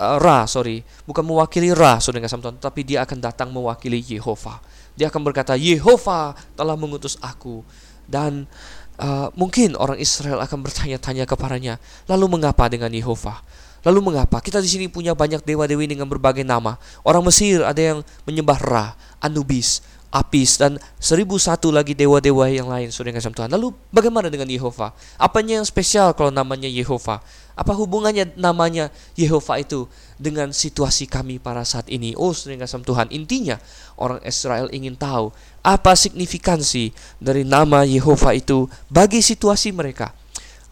[0.00, 4.64] uh, Ra, sorry, bukan mewakili Ra, saudara kasih Tuhan, tapi dia akan datang mewakili Yehova.
[4.96, 7.60] Dia akan berkata, Yehova telah mengutus aku.
[8.08, 8.48] Dan
[8.96, 11.76] uh, mungkin orang Israel akan bertanya-tanya kepadanya,
[12.08, 13.44] lalu mengapa dengan Yehova?
[13.84, 14.40] Lalu mengapa?
[14.40, 16.80] Kita di sini punya banyak dewa-dewi dengan berbagai nama.
[17.04, 22.94] Orang Mesir ada yang menyembah Ra, Anubis, Apis dan seribu satu lagi dewa-dewa yang lain
[22.94, 23.50] saudara kasih Tuhan.
[23.50, 24.94] Lalu bagaimana dengan Yehova?
[25.18, 27.18] Apanya yang spesial kalau namanya Yehova?
[27.58, 32.14] Apa hubungannya namanya Yehova itu dengan situasi kami para saat ini?
[32.14, 33.58] Oh saudara kasih Tuhan, intinya
[33.98, 35.34] orang Israel ingin tahu
[35.66, 40.14] apa signifikansi dari nama Yehova itu bagi situasi mereka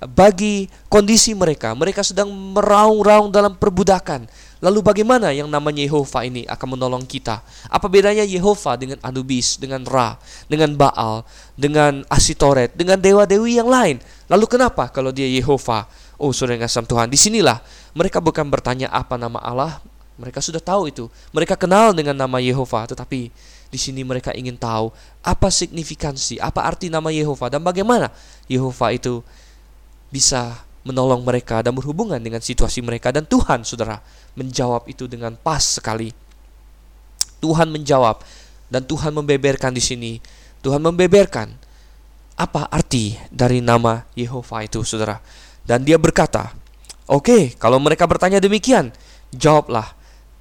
[0.07, 1.75] bagi kondisi mereka.
[1.75, 4.27] Mereka sedang meraung-raung dalam perbudakan.
[4.63, 7.43] Lalu bagaimana yang namanya Yehova ini akan menolong kita?
[7.67, 10.15] Apa bedanya Yehova dengan Anubis, dengan Ra,
[10.47, 11.27] dengan Baal,
[11.59, 13.99] dengan Asitoret, dengan dewa-dewi yang lain?
[14.31, 15.91] Lalu kenapa kalau dia Yehova?
[16.15, 17.59] Oh, saudara kasih Tuhan, di sinilah
[17.91, 19.83] mereka bukan bertanya apa nama Allah,
[20.15, 21.11] mereka sudah tahu itu.
[21.35, 23.35] Mereka kenal dengan nama Yehova, tetapi
[23.67, 24.95] di sini mereka ingin tahu
[25.27, 28.15] apa signifikansi, apa arti nama Yehova dan bagaimana
[28.47, 29.27] Yehova itu
[30.15, 34.03] bisa menolong mereka dan berhubungan dengan situasi mereka dan Tuhan Saudara
[34.35, 36.13] menjawab itu dengan pas sekali.
[37.43, 38.23] Tuhan menjawab
[38.73, 40.13] dan Tuhan membeberkan di sini.
[40.63, 41.51] Tuhan membeberkan
[42.39, 45.19] apa arti dari nama Yehova itu, Saudara.
[45.67, 46.55] Dan dia berkata,
[47.11, 48.95] "Oke, okay, kalau mereka bertanya demikian,
[49.35, 49.93] jawablah,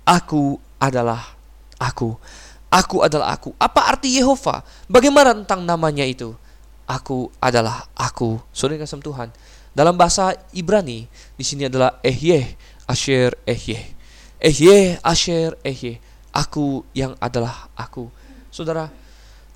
[0.06, 1.36] aku adalah
[1.82, 2.16] aku.
[2.72, 3.52] Aku adalah aku.
[3.60, 4.64] Apa arti Yehova?
[4.88, 6.32] Bagaimana tentang namanya itu?
[6.88, 9.34] Aku adalah aku." Saudara kasih Tuhan.
[9.72, 11.08] Dalam bahasa Ibrani
[11.40, 12.60] di sini adalah Ehye,
[12.92, 13.80] Asher, Ehye.
[14.44, 16.04] Ehye, Asher, Ehye.
[16.36, 18.12] Aku yang adalah aku.
[18.52, 18.92] Saudara,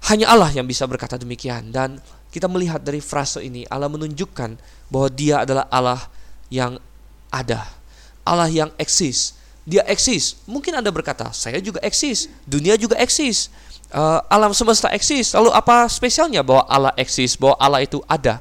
[0.07, 1.99] hanya Allah yang bisa berkata demikian dan
[2.31, 4.55] kita melihat dari frase ini Allah menunjukkan
[4.87, 5.99] bahwa Dia adalah Allah
[6.47, 6.79] yang
[7.27, 7.67] ada.
[8.23, 9.35] Allah yang eksis.
[9.67, 10.39] Dia eksis.
[10.47, 12.31] Mungkin Anda berkata, saya juga eksis.
[12.47, 13.51] Dunia juga eksis.
[13.91, 15.35] Uh, alam semesta eksis.
[15.35, 18.39] Lalu apa spesialnya bahwa Allah eksis, bahwa Allah itu ada?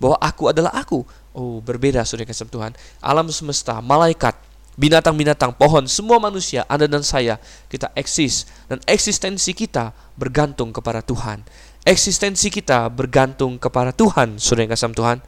[0.00, 1.04] bahwa aku adalah aku.
[1.30, 2.74] Oh, berbeda saudara kasih Tuhan.
[2.98, 4.34] Alam semesta, malaikat,
[4.74, 7.38] binatang-binatang, pohon, semua manusia, Anda dan saya,
[7.70, 11.46] kita eksis dan eksistensi kita bergantung kepada Tuhan.
[11.86, 15.18] Eksistensi kita bergantung kepada Tuhan, saudara kasih Tuhan.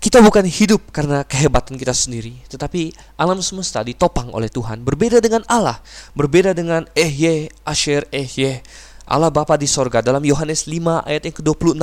[0.00, 4.84] Kita bukan hidup karena kehebatan kita sendiri, tetapi alam semesta ditopang oleh Tuhan.
[4.86, 5.82] Berbeda dengan Allah,
[6.14, 8.62] berbeda dengan Ehye, Asher, Ehye.
[9.10, 11.82] Allah Bapa di sorga dalam Yohanes 5 ayat yang ke-26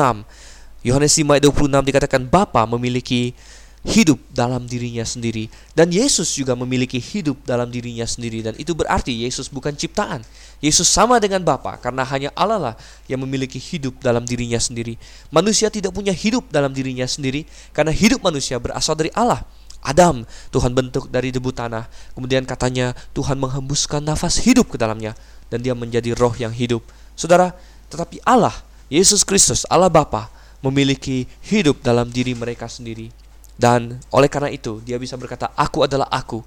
[0.88, 3.36] Yohanes 5 ayat 26 dikatakan Bapa memiliki
[3.84, 9.12] hidup dalam dirinya sendiri dan Yesus juga memiliki hidup dalam dirinya sendiri dan itu berarti
[9.12, 10.24] Yesus bukan ciptaan.
[10.64, 12.76] Yesus sama dengan Bapa karena hanya Allah lah
[13.12, 14.96] yang memiliki hidup dalam dirinya sendiri.
[15.28, 17.44] Manusia tidak punya hidup dalam dirinya sendiri
[17.76, 19.44] karena hidup manusia berasal dari Allah.
[19.84, 21.86] Adam Tuhan bentuk dari debu tanah
[22.18, 25.14] kemudian katanya Tuhan menghembuskan nafas hidup ke dalamnya
[25.52, 26.82] dan dia menjadi roh yang hidup.
[27.14, 27.54] Saudara,
[27.92, 28.56] tetapi Allah
[28.88, 30.32] Yesus Kristus Allah Bapa
[30.68, 33.10] memiliki hidup dalam diri mereka sendiri.
[33.58, 36.46] Dan oleh karena itu, dia bisa berkata, "Aku adalah aku."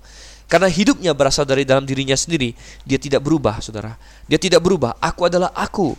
[0.50, 3.94] Karena hidupnya berasal dari dalam dirinya sendiri, dia tidak berubah, saudara.
[4.26, 4.98] Dia tidak berubah.
[4.98, 5.94] Aku adalah aku.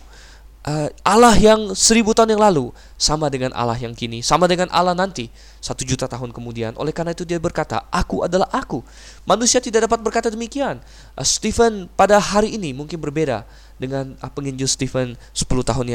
[0.62, 4.94] Uh, Allah yang seribu tahun yang lalu sama dengan Allah yang kini, sama dengan Allah
[4.94, 5.26] nanti
[5.58, 6.76] satu juta tahun kemudian.
[6.76, 8.84] Oleh karena itu dia berkata, aku adalah aku.
[9.24, 10.84] Manusia tidak dapat berkata demikian.
[11.16, 13.48] Uh, Stephen pada hari ini mungkin berbeda
[13.80, 15.86] dengan uh, penginjil Stephen 10 tahun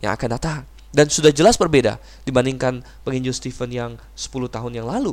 [0.00, 0.64] yang akan datang
[0.96, 5.12] dan sudah jelas berbeda dibandingkan penginjil Stephen yang 10 tahun yang lalu.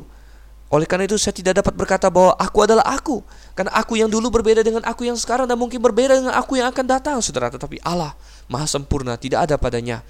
[0.71, 3.19] Oleh karena itu saya tidak dapat berkata bahwa aku adalah aku.
[3.51, 6.71] Karena aku yang dulu berbeda dengan aku yang sekarang dan mungkin berbeda dengan aku yang
[6.71, 7.51] akan datang, saudara.
[7.51, 8.15] Tetapi Allah
[8.47, 10.01] maha sempurna, tidak ada padanya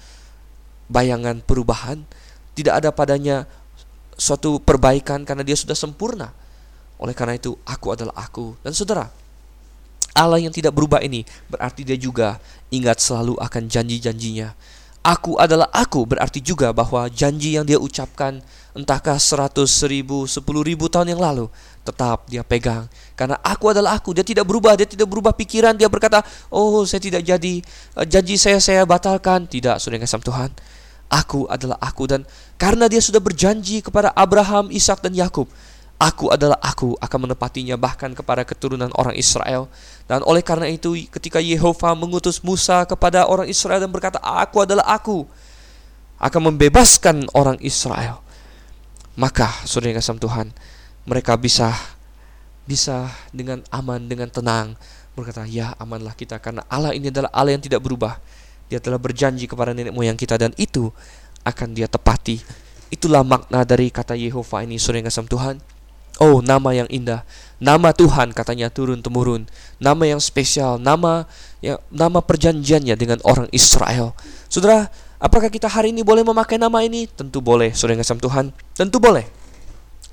[0.86, 2.06] bayangan perubahan,
[2.54, 3.44] tidak ada padanya
[4.14, 6.30] suatu perbaikan karena dia sudah sempurna.
[7.02, 8.56] Oleh karena itu, aku adalah aku.
[8.64, 9.10] Dan saudara,
[10.14, 12.38] Allah yang tidak berubah ini berarti dia juga
[12.70, 14.54] ingat selalu akan janji-janjinya
[15.04, 18.40] Aku adalah aku berarti juga bahwa janji yang dia ucapkan
[18.72, 21.52] entahkah seratus ribu, sepuluh ribu tahun yang lalu
[21.84, 22.88] tetap dia pegang.
[23.12, 27.04] Karena aku adalah aku, dia tidak berubah, dia tidak berubah pikiran, dia berkata, oh saya
[27.04, 27.60] tidak jadi,
[28.00, 29.44] eh, janji saya saya batalkan.
[29.44, 30.50] Tidak, sudah kasih Tuhan.
[31.12, 32.24] Aku adalah aku dan
[32.56, 35.52] karena dia sudah berjanji kepada Abraham, Ishak dan Yakub,
[35.94, 39.70] Aku adalah aku akan menepatinya bahkan kepada keturunan orang Israel.
[40.10, 44.84] Dan oleh karena itu ketika Yehova mengutus Musa kepada orang Israel dan berkata, Aku adalah
[44.90, 45.22] aku,
[46.18, 48.20] akan membebaskan orang Israel.
[49.14, 50.50] Maka, saudara kasih Tuhan,
[51.06, 51.70] mereka bisa
[52.66, 54.74] bisa dengan aman, dengan tenang
[55.14, 58.18] berkata, ya amanlah kita karena Allah ini adalah Allah yang tidak berubah.
[58.66, 60.90] Dia telah berjanji kepada nenek moyang kita dan itu
[61.46, 62.42] akan dia tepati.
[62.90, 65.73] Itulah makna dari kata Yehova ini, saudara kasih Tuhan
[66.22, 67.26] Oh, nama yang indah.
[67.58, 69.50] Nama Tuhan katanya turun temurun.
[69.82, 71.26] Nama yang spesial, nama
[71.58, 74.14] ya, nama perjanjiannya dengan orang Israel.
[74.46, 74.86] Saudara,
[75.18, 77.10] apakah kita hari ini boleh memakai nama ini?
[77.10, 78.54] Tentu boleh, Saudara yang Tuhan.
[78.78, 79.26] Tentu boleh.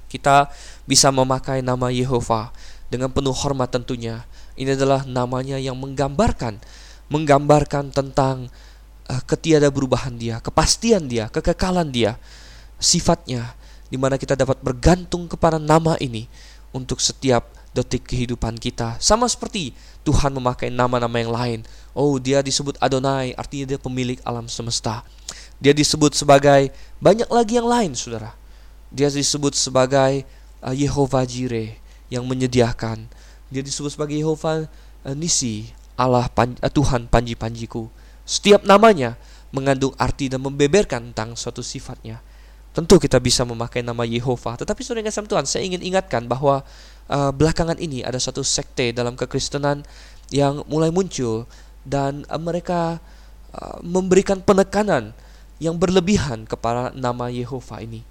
[0.10, 0.49] Kita
[0.89, 2.49] bisa memakai nama Yehova
[2.89, 4.26] dengan penuh hormat tentunya.
[4.58, 6.60] Ini adalah namanya yang menggambarkan
[7.12, 8.47] menggambarkan tentang
[9.12, 12.16] uh, ketiada berubahan dia, kepastian dia, kekekalan dia,
[12.80, 13.52] sifatnya
[13.92, 16.32] di mana kita dapat bergantung kepada nama ini
[16.72, 18.96] untuk setiap detik kehidupan kita.
[19.04, 19.76] Sama seperti
[20.08, 21.60] Tuhan memakai nama-nama yang lain.
[21.92, 25.04] Oh, dia disebut Adonai, artinya dia pemilik alam semesta.
[25.60, 26.72] Dia disebut sebagai
[27.04, 28.34] banyak lagi yang lain, Saudara.
[28.92, 30.24] Dia disebut sebagai
[30.64, 31.76] uh, Yehova Jireh
[32.08, 33.08] yang menyediakan.
[33.52, 35.70] Dia disebut sebagai Yehova uh, Nisi,
[36.00, 37.92] Allah pan, uh, Tuhan panji-panjiku.
[38.24, 39.20] Setiap namanya
[39.52, 42.24] mengandung arti dan membeberkan tentang suatu sifatnya.
[42.72, 46.64] Tentu kita bisa memakai nama Yehova, tetapi saudara kasih Tuhan, saya ingin ingatkan bahwa
[47.12, 49.84] uh, belakangan ini ada satu sekte dalam kekristenan
[50.32, 51.44] yang mulai muncul
[51.84, 53.04] dan uh, mereka
[53.52, 55.12] uh, memberikan penekanan
[55.60, 58.08] yang berlebihan kepada nama Yehova ini.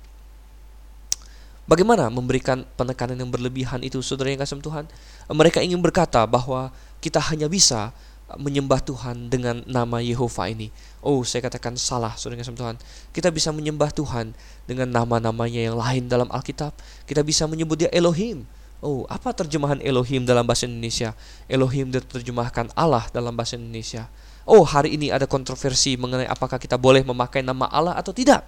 [1.64, 4.84] Bagaimana memberikan penekanan yang berlebihan itu saudara yang kasih Tuhan?
[5.30, 6.68] Mereka ingin berkata bahwa
[7.00, 7.94] kita hanya bisa
[8.38, 10.70] menyembah Tuhan dengan nama Yehova ini.
[11.00, 12.76] Oh, saya katakan salah, saudara kasih Tuhan.
[13.16, 14.36] Kita bisa menyembah Tuhan
[14.68, 16.76] dengan nama-namanya yang lain dalam Alkitab.
[17.08, 18.44] Kita bisa menyebut dia Elohim.
[18.84, 21.16] Oh, apa terjemahan Elohim dalam bahasa Indonesia?
[21.48, 24.08] Elohim diterjemahkan Allah dalam bahasa Indonesia.
[24.44, 28.44] Oh, hari ini ada kontroversi mengenai apakah kita boleh memakai nama Allah atau tidak.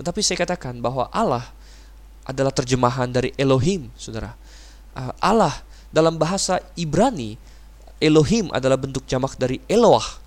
[0.00, 1.48] Tetapi saya katakan bahwa Allah
[2.24, 4.36] adalah terjemahan dari Elohim, saudara.
[4.92, 7.36] Ah, Allah dalam bahasa Ibrani
[8.00, 10.19] Elohim adalah bentuk jamak dari Eloah.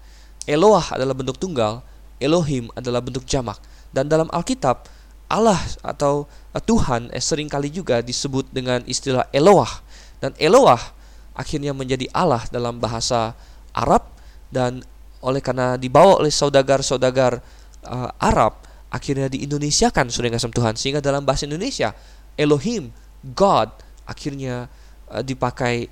[0.46, 1.80] Eloah adalah bentuk tunggal,
[2.20, 3.60] Elohim adalah bentuk jamak.
[3.94, 4.88] Dan dalam Alkitab,
[5.32, 9.82] Allah atau Tuhan eh, sering kali juga disebut dengan istilah Eloah.
[10.20, 10.80] Dan Eloah
[11.34, 13.34] akhirnya menjadi Allah dalam bahasa
[13.74, 14.06] Arab
[14.54, 14.86] dan
[15.24, 17.42] oleh karena dibawa oleh saudagar-saudagar
[17.88, 18.60] uh, Arab
[18.94, 21.96] akhirnya diindonesiakan sudah kasih Tuhan sehingga dalam bahasa Indonesia
[22.38, 22.94] Elohim
[23.34, 23.74] God
[24.06, 24.70] akhirnya
[25.10, 25.90] uh, dipakai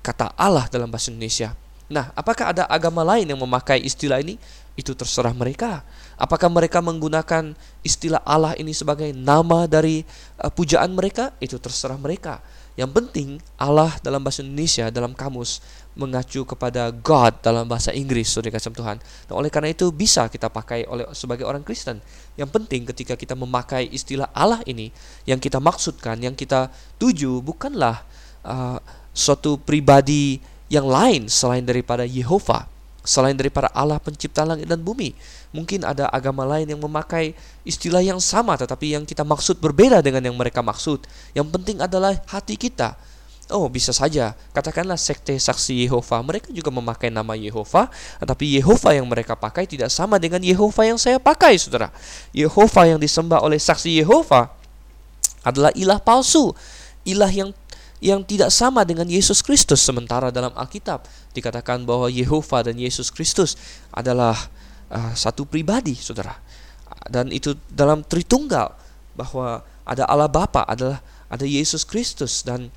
[0.00, 1.52] kata Allah dalam bahasa Indonesia.
[1.88, 4.36] Nah, apakah ada agama lain yang memakai istilah ini?
[4.76, 5.82] Itu terserah mereka.
[6.20, 10.04] Apakah mereka menggunakan istilah Allah ini sebagai nama dari
[10.38, 11.32] uh, pujaan mereka?
[11.40, 12.44] Itu terserah mereka.
[12.78, 13.28] Yang penting
[13.58, 15.58] Allah dalam bahasa Indonesia dalam kamus
[15.98, 19.02] mengacu kepada God dalam bahasa Inggris, Saudara kasih Tuhan.
[19.02, 21.98] Nah, oleh karena itu bisa kita pakai oleh sebagai orang Kristen.
[22.38, 24.94] Yang penting ketika kita memakai istilah Allah ini,
[25.26, 26.70] yang kita maksudkan, yang kita
[27.02, 28.06] tuju bukanlah
[28.46, 28.78] uh,
[29.10, 30.38] suatu pribadi
[30.68, 32.68] yang lain selain daripada Yehova,
[33.04, 35.16] selain daripada Allah pencipta langit dan bumi.
[35.48, 37.32] Mungkin ada agama lain yang memakai
[37.64, 41.08] istilah yang sama tetapi yang kita maksud berbeda dengan yang mereka maksud.
[41.32, 43.00] Yang penting adalah hati kita.
[43.48, 44.36] Oh, bisa saja.
[44.52, 46.20] Katakanlah sekte saksi Yehova.
[46.20, 47.88] Mereka juga memakai nama Yehova,
[48.20, 51.88] tetapi Yehova yang mereka pakai tidak sama dengan Yehova yang saya pakai, Saudara.
[52.36, 54.52] Yehova yang disembah oleh saksi Yehova
[55.40, 56.52] adalah ilah palsu.
[57.08, 57.56] Ilah yang
[57.98, 61.06] yang tidak sama dengan Yesus Kristus sementara dalam Alkitab.
[61.34, 63.58] Dikatakan bahwa Yehova dan Yesus Kristus
[63.90, 64.34] adalah
[64.90, 66.38] uh, satu pribadi saudara.
[67.10, 68.74] Dan itu dalam Tritunggal
[69.18, 72.70] bahwa ada Allah Bapa adalah ada Yesus Kristus dan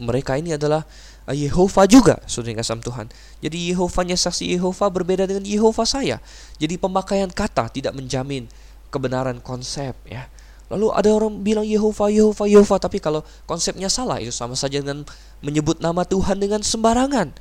[0.00, 0.88] mereka ini adalah
[1.28, 3.06] uh, Yehova juga saudara kasih Tuhan.
[3.44, 6.16] Jadi Yehovanya saksi Yehova berbeda dengan Yehova saya.
[6.56, 8.48] Jadi pemakaian kata tidak menjamin
[8.88, 10.32] kebenaran konsep ya
[10.68, 15.00] Lalu ada orang bilang Yehova, Yehova, Yehova, tapi kalau konsepnya salah itu sama saja dengan
[15.40, 17.32] menyebut nama Tuhan dengan sembarangan.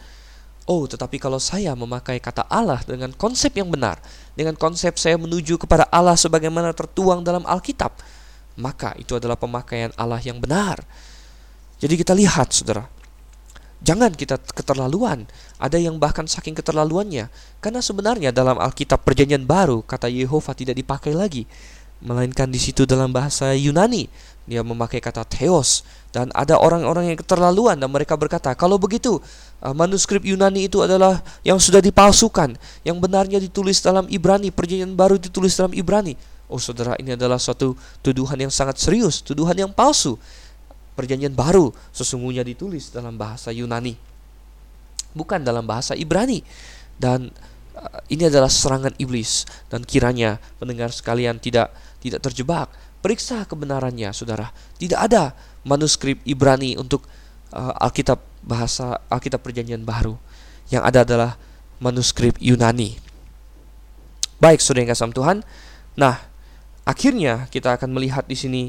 [0.68, 4.00] Oh, tetapi kalau saya memakai kata Allah dengan konsep yang benar,
[4.36, 7.96] dengan konsep saya menuju kepada Allah sebagaimana tertuang dalam Alkitab,
[8.60, 10.84] maka itu adalah pemakaian Allah yang benar.
[11.80, 12.84] Jadi kita lihat, saudara,
[13.80, 15.24] jangan kita keterlaluan.
[15.56, 17.32] Ada yang bahkan saking keterlaluannya,
[17.64, 21.48] karena sebenarnya dalam Alkitab Perjanjian Baru kata Yehova tidak dipakai lagi
[22.04, 24.10] melainkan di situ dalam bahasa Yunani
[24.48, 25.84] dia memakai kata theos
[26.16, 29.20] dan ada orang-orang yang keterlaluan dan mereka berkata kalau begitu
[29.60, 32.56] uh, manuskrip Yunani itu adalah yang sudah dipalsukan
[32.88, 36.16] yang benarnya ditulis dalam Ibrani perjanjian baru ditulis dalam Ibrani.
[36.48, 40.16] Oh saudara ini adalah suatu tuduhan yang sangat serius tuduhan yang palsu.
[40.96, 44.08] Perjanjian baru sesungguhnya ditulis dalam bahasa Yunani
[45.18, 46.46] bukan dalam bahasa Ibrani.
[47.02, 47.34] Dan
[47.74, 49.50] uh, ini adalah serangan iblis.
[49.74, 52.70] Dan kiranya pendengar sekalian tidak tidak terjebak.
[53.02, 54.50] Periksa kebenarannya, saudara.
[54.78, 57.06] Tidak ada manuskrip Ibrani untuk
[57.54, 60.18] uh, Alkitab bahasa Alkitab Perjanjian Baru.
[60.68, 61.32] Yang ada adalah
[61.78, 62.98] manuskrip Yunani.
[64.38, 65.38] Baik, saudara yang kasih Tuhan.
[65.98, 66.16] Nah,
[66.86, 68.64] akhirnya kita akan melihat di sini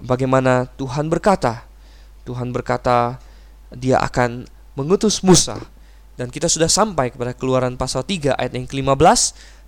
[0.00, 1.66] bagaimana Tuhan berkata.
[2.28, 3.16] Tuhan berkata
[3.72, 4.44] dia akan
[4.76, 5.56] mengutus Musa
[6.18, 9.20] dan kita sudah sampai kepada keluaran pasal 3 ayat yang ke-15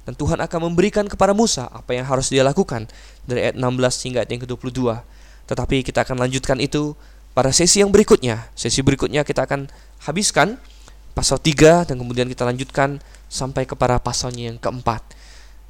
[0.08, 2.88] dan Tuhan akan memberikan kepada Musa apa yang harus dia lakukan
[3.28, 4.80] dari ayat 16 hingga ayat yang ke-22.
[5.46, 6.96] Tetapi kita akan lanjutkan itu
[7.36, 8.48] pada sesi yang berikutnya.
[8.56, 9.68] Sesi berikutnya kita akan
[10.02, 10.56] habiskan
[11.12, 12.98] pasal 3 dan kemudian kita lanjutkan
[13.28, 15.04] sampai kepada pasalnya yang keempat.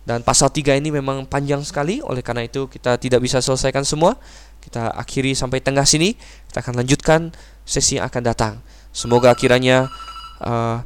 [0.07, 4.17] Dan pasal 3 ini memang panjang sekali, oleh karena itu kita tidak bisa selesaikan semua.
[4.61, 6.17] Kita akhiri sampai tengah sini,
[6.49, 7.21] kita akan lanjutkan
[7.65, 8.55] sesi yang akan datang.
[8.91, 9.89] Semoga kiranya
[10.41, 10.83] uh,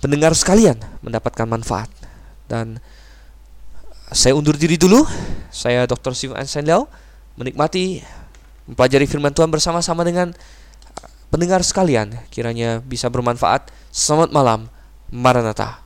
[0.00, 1.88] pendengar sekalian mendapatkan manfaat.
[2.46, 2.82] Dan
[4.10, 5.06] saya undur diri dulu.
[5.50, 6.12] Saya Dr.
[6.14, 6.90] Steven Einstein Liao
[7.36, 8.00] menikmati
[8.66, 10.34] mempelajari firman Tuhan bersama-sama dengan
[11.30, 12.14] pendengar sekalian.
[12.32, 13.70] Kiranya bisa bermanfaat.
[13.94, 14.60] Selamat malam.
[15.10, 15.85] Maranatha.